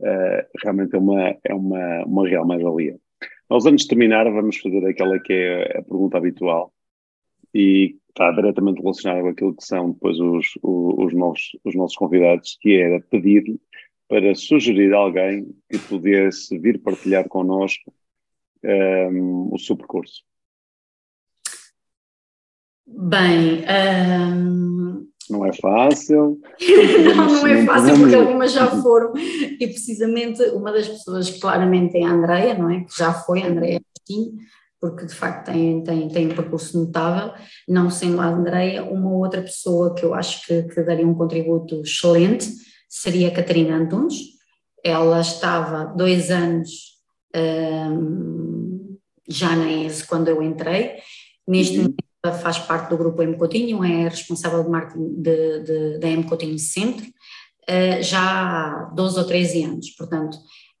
uh, 0.00 0.46
realmente 0.62 0.94
é 0.94 0.98
uma, 0.98 1.36
é 1.44 1.54
uma, 1.54 2.04
uma 2.04 2.28
real 2.28 2.46
mais-valia. 2.46 2.96
Nós, 3.48 3.64
antes 3.66 3.84
de 3.84 3.88
terminar, 3.88 4.24
vamos 4.24 4.56
fazer 4.58 4.84
aquela 4.86 5.18
que 5.20 5.32
é 5.32 5.78
a 5.78 5.82
pergunta 5.82 6.18
habitual 6.18 6.72
e 7.54 7.96
está 8.08 8.30
diretamente 8.32 8.80
relacionada 8.80 9.22
com 9.22 9.28
aquilo 9.28 9.56
que 9.56 9.64
são 9.64 9.92
depois 9.92 10.18
os, 10.18 10.46
os, 10.62 10.94
os, 11.06 11.14
novos, 11.14 11.56
os 11.64 11.74
nossos 11.74 11.96
convidados, 11.96 12.58
que 12.60 12.76
era 12.76 13.00
pedir 13.00 13.58
para 14.08 14.34
sugerir 14.34 14.92
alguém 14.92 15.54
que 15.70 15.78
pudesse 15.78 16.58
vir 16.58 16.80
partilhar 16.80 17.28
connosco 17.28 17.92
um, 18.64 18.68
ehm, 18.68 19.48
o 19.52 19.58
seu 19.58 19.76
percurso. 19.76 20.24
Bem, 22.86 23.64
um... 23.68 25.08
não 25.30 25.44
é 25.44 25.52
fácil. 25.52 26.40
não, 27.16 27.26
não 27.26 27.46
é 27.46 27.64
fácil 27.64 27.98
porque 27.98 28.14
algumas 28.14 28.52
já 28.52 28.66
foram 28.82 29.12
e 29.16 29.66
precisamente 29.66 30.42
uma 30.50 30.72
das 30.72 30.88
pessoas 30.88 31.30
claramente 31.30 31.96
é 31.96 32.04
a 32.04 32.10
Andreia, 32.10 32.54
não 32.54 32.70
é? 32.70 32.80
Que 32.80 32.96
já 32.96 33.12
foi 33.12 33.42
a 33.42 33.48
Andreia 33.48 33.80
Agostinho, 33.80 34.36
porque 34.80 35.06
de 35.06 35.14
facto 35.14 35.46
tem, 35.46 35.82
tem, 35.82 36.08
tem 36.08 36.26
um 36.26 36.34
percurso 36.34 36.78
notável, 36.78 37.32
não 37.68 37.90
sendo 37.90 38.20
a 38.20 38.26
Andreia, 38.26 38.84
uma 38.84 39.12
outra 39.12 39.42
pessoa 39.42 39.94
que 39.94 40.04
eu 40.04 40.14
acho 40.14 40.46
que, 40.46 40.62
que 40.64 40.82
daria 40.82 41.06
um 41.06 41.14
contributo 41.14 41.80
excelente 41.82 42.48
seria 42.88 43.28
a 43.28 43.34
Catarina 43.34 43.76
Antunes. 43.76 44.14
Ela 44.84 45.20
estava 45.20 45.84
dois 45.84 46.30
anos 46.30 46.96
um, 47.34 48.96
já 49.28 49.56
na 49.56 49.70
ESE 49.70 50.06
quando 50.06 50.28
eu 50.28 50.42
entrei, 50.42 50.96
neste 51.46 51.78
uhum. 51.78 51.82
momento 51.82 52.05
faz 52.32 52.58
parte 52.58 52.90
do 52.90 52.96
grupo 52.96 53.22
M 53.22 53.36
Coutinho, 53.36 53.84
é 53.84 54.08
responsável 54.08 54.62
de 54.64 54.70
marketing 54.70 55.22
da 56.00 56.08
M 56.08 56.24
Coutinho 56.24 56.58
Centro, 56.58 57.04
uh, 57.06 58.02
já 58.02 58.20
há 58.20 58.90
12 58.94 59.18
ou 59.18 59.24
13 59.26 59.64
anos, 59.64 59.90
portanto 59.90 60.38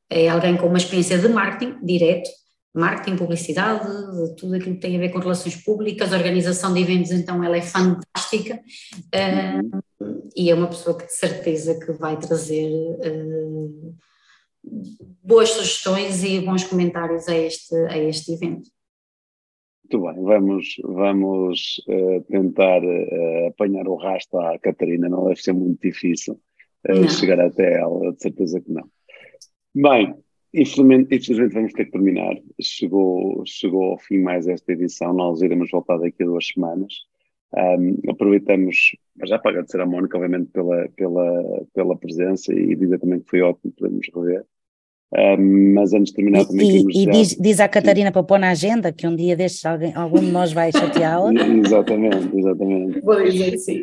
é 0.08 0.28
alguém 0.28 0.56
com 0.56 0.66
uma 0.66 0.78
experiência 0.78 1.18
de 1.18 1.28
marketing 1.28 1.84
direto, 1.84 2.30
marketing, 2.74 3.16
publicidade, 3.16 3.88
tudo 4.36 4.54
aquilo 4.54 4.74
que 4.74 4.80
tem 4.80 4.96
a 4.96 4.98
ver 5.00 5.08
com 5.08 5.18
relações 5.18 5.56
públicas, 5.56 6.12
organização 6.12 6.72
de 6.74 6.80
eventos, 6.80 7.10
então 7.10 7.42
ela 7.42 7.56
é 7.56 7.62
fantástica 7.62 8.54
uh, 8.56 9.82
e 10.36 10.50
é 10.50 10.54
uma 10.54 10.68
pessoa 10.68 10.96
que 10.96 11.06
de 11.06 11.14
certeza 11.14 11.78
que 11.78 11.92
vai 11.92 12.18
trazer 12.18 12.70
uh, 12.70 13.94
boas 15.22 15.50
sugestões 15.50 16.22
e 16.22 16.40
bons 16.40 16.64
comentários 16.64 17.28
a 17.28 17.36
este, 17.36 17.74
a 17.74 17.98
este 17.98 18.32
evento. 18.32 18.75
Muito 19.88 20.00
bem, 20.00 20.24
vamos, 20.24 20.76
vamos 20.82 21.84
uh, 21.88 22.20
tentar 22.22 22.82
apanhar 23.46 23.86
o 23.86 23.94
rastro 23.94 24.40
à 24.40 24.58
Catarina, 24.58 25.08
não 25.08 25.26
deve 25.26 25.40
ser 25.40 25.52
muito 25.52 25.80
difícil 25.80 26.40
chegar 27.08 27.38
até 27.40 27.80
ela, 27.80 28.12
de 28.12 28.20
certeza 28.20 28.60
que 28.60 28.70
não. 28.72 28.88
Bem, 29.74 30.14
Infelizmente, 30.56 31.14
infelizmente 31.14 31.52
vamos 31.52 31.72
ter 31.74 31.84
que 31.84 31.90
terminar. 31.90 32.34
Chegou, 32.60 33.42
chegou 33.44 33.92
ao 33.92 33.98
fim 33.98 34.18
mais 34.18 34.48
esta 34.48 34.72
edição, 34.72 35.12
nós 35.12 35.42
iremos 35.42 35.70
voltar 35.70 35.98
daqui 35.98 36.22
a 36.22 36.26
duas 36.26 36.46
semanas. 36.46 36.94
Um, 37.54 38.10
aproveitamos, 38.10 38.96
já 39.26 39.38
para 39.38 39.50
agradecer 39.50 39.80
à 39.82 39.86
Mónica, 39.86 40.16
obviamente, 40.16 40.50
pela, 40.50 40.88
pela, 40.96 41.66
pela 41.74 41.96
presença 41.96 42.54
e 42.54 42.74
dizer 42.74 42.98
também 42.98 43.20
que 43.20 43.28
foi 43.28 43.42
ótimo 43.42 43.72
podermos 43.72 44.08
rever 44.14 44.46
mas 45.38 45.92
antes 45.92 46.10
de 46.10 46.16
terminar 46.16 46.44
também 46.44 46.84
E, 46.88 47.02
e 47.02 47.06
diz, 47.06 47.36
diz 47.38 47.60
à 47.60 47.68
Catarina 47.68 48.10
para 48.10 48.22
pôr 48.22 48.38
na 48.38 48.50
agenda 48.50 48.92
que 48.92 49.06
um 49.06 49.14
dia 49.14 49.36
destes 49.36 49.64
alguém, 49.64 49.94
algum 49.94 50.18
de 50.18 50.30
nós 50.30 50.52
vai 50.52 50.72
chateá-la. 50.72 51.32
exatamente, 51.64 52.36
exatamente. 52.36 53.00
Vou 53.00 53.22
dizer 53.22 53.56
sim. 53.58 53.82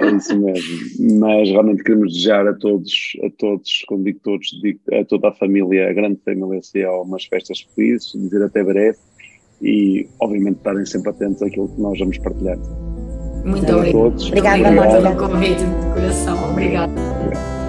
É 0.00 0.16
isso 0.16 0.38
mesmo. 0.38 1.18
Mas 1.20 1.48
realmente 1.50 1.82
queremos 1.82 2.12
desejar 2.12 2.46
a 2.48 2.54
todos, 2.54 3.12
a 3.22 3.30
todos, 3.38 3.84
como 3.86 4.04
digo 4.04 4.20
todos, 4.22 4.46
digo, 4.62 4.80
a 4.92 5.04
toda 5.04 5.28
a 5.28 5.32
família, 5.32 5.90
a 5.90 5.92
grande 5.92 6.18
família 6.24 6.62
CEO, 6.62 7.02
umas 7.02 7.24
festas 7.24 7.66
felizes, 7.74 8.12
dizer 8.12 8.42
até 8.42 8.64
breve 8.64 8.98
e 9.60 10.08
obviamente 10.20 10.56
estarem 10.56 10.84
sempre 10.84 11.10
atentos 11.10 11.42
àquilo 11.42 11.68
que 11.68 11.80
nós 11.80 11.98
vamos 11.98 12.18
partilhar. 12.18 12.58
Muito 13.44 13.72
obrigada. 13.72 13.98
Obrigada, 13.98 14.68
Obrigada, 14.68 15.02
pelo 15.02 15.28
convite 15.28 15.64
de 15.64 15.94
coração. 15.94 16.50
Obrigada. 16.50 17.61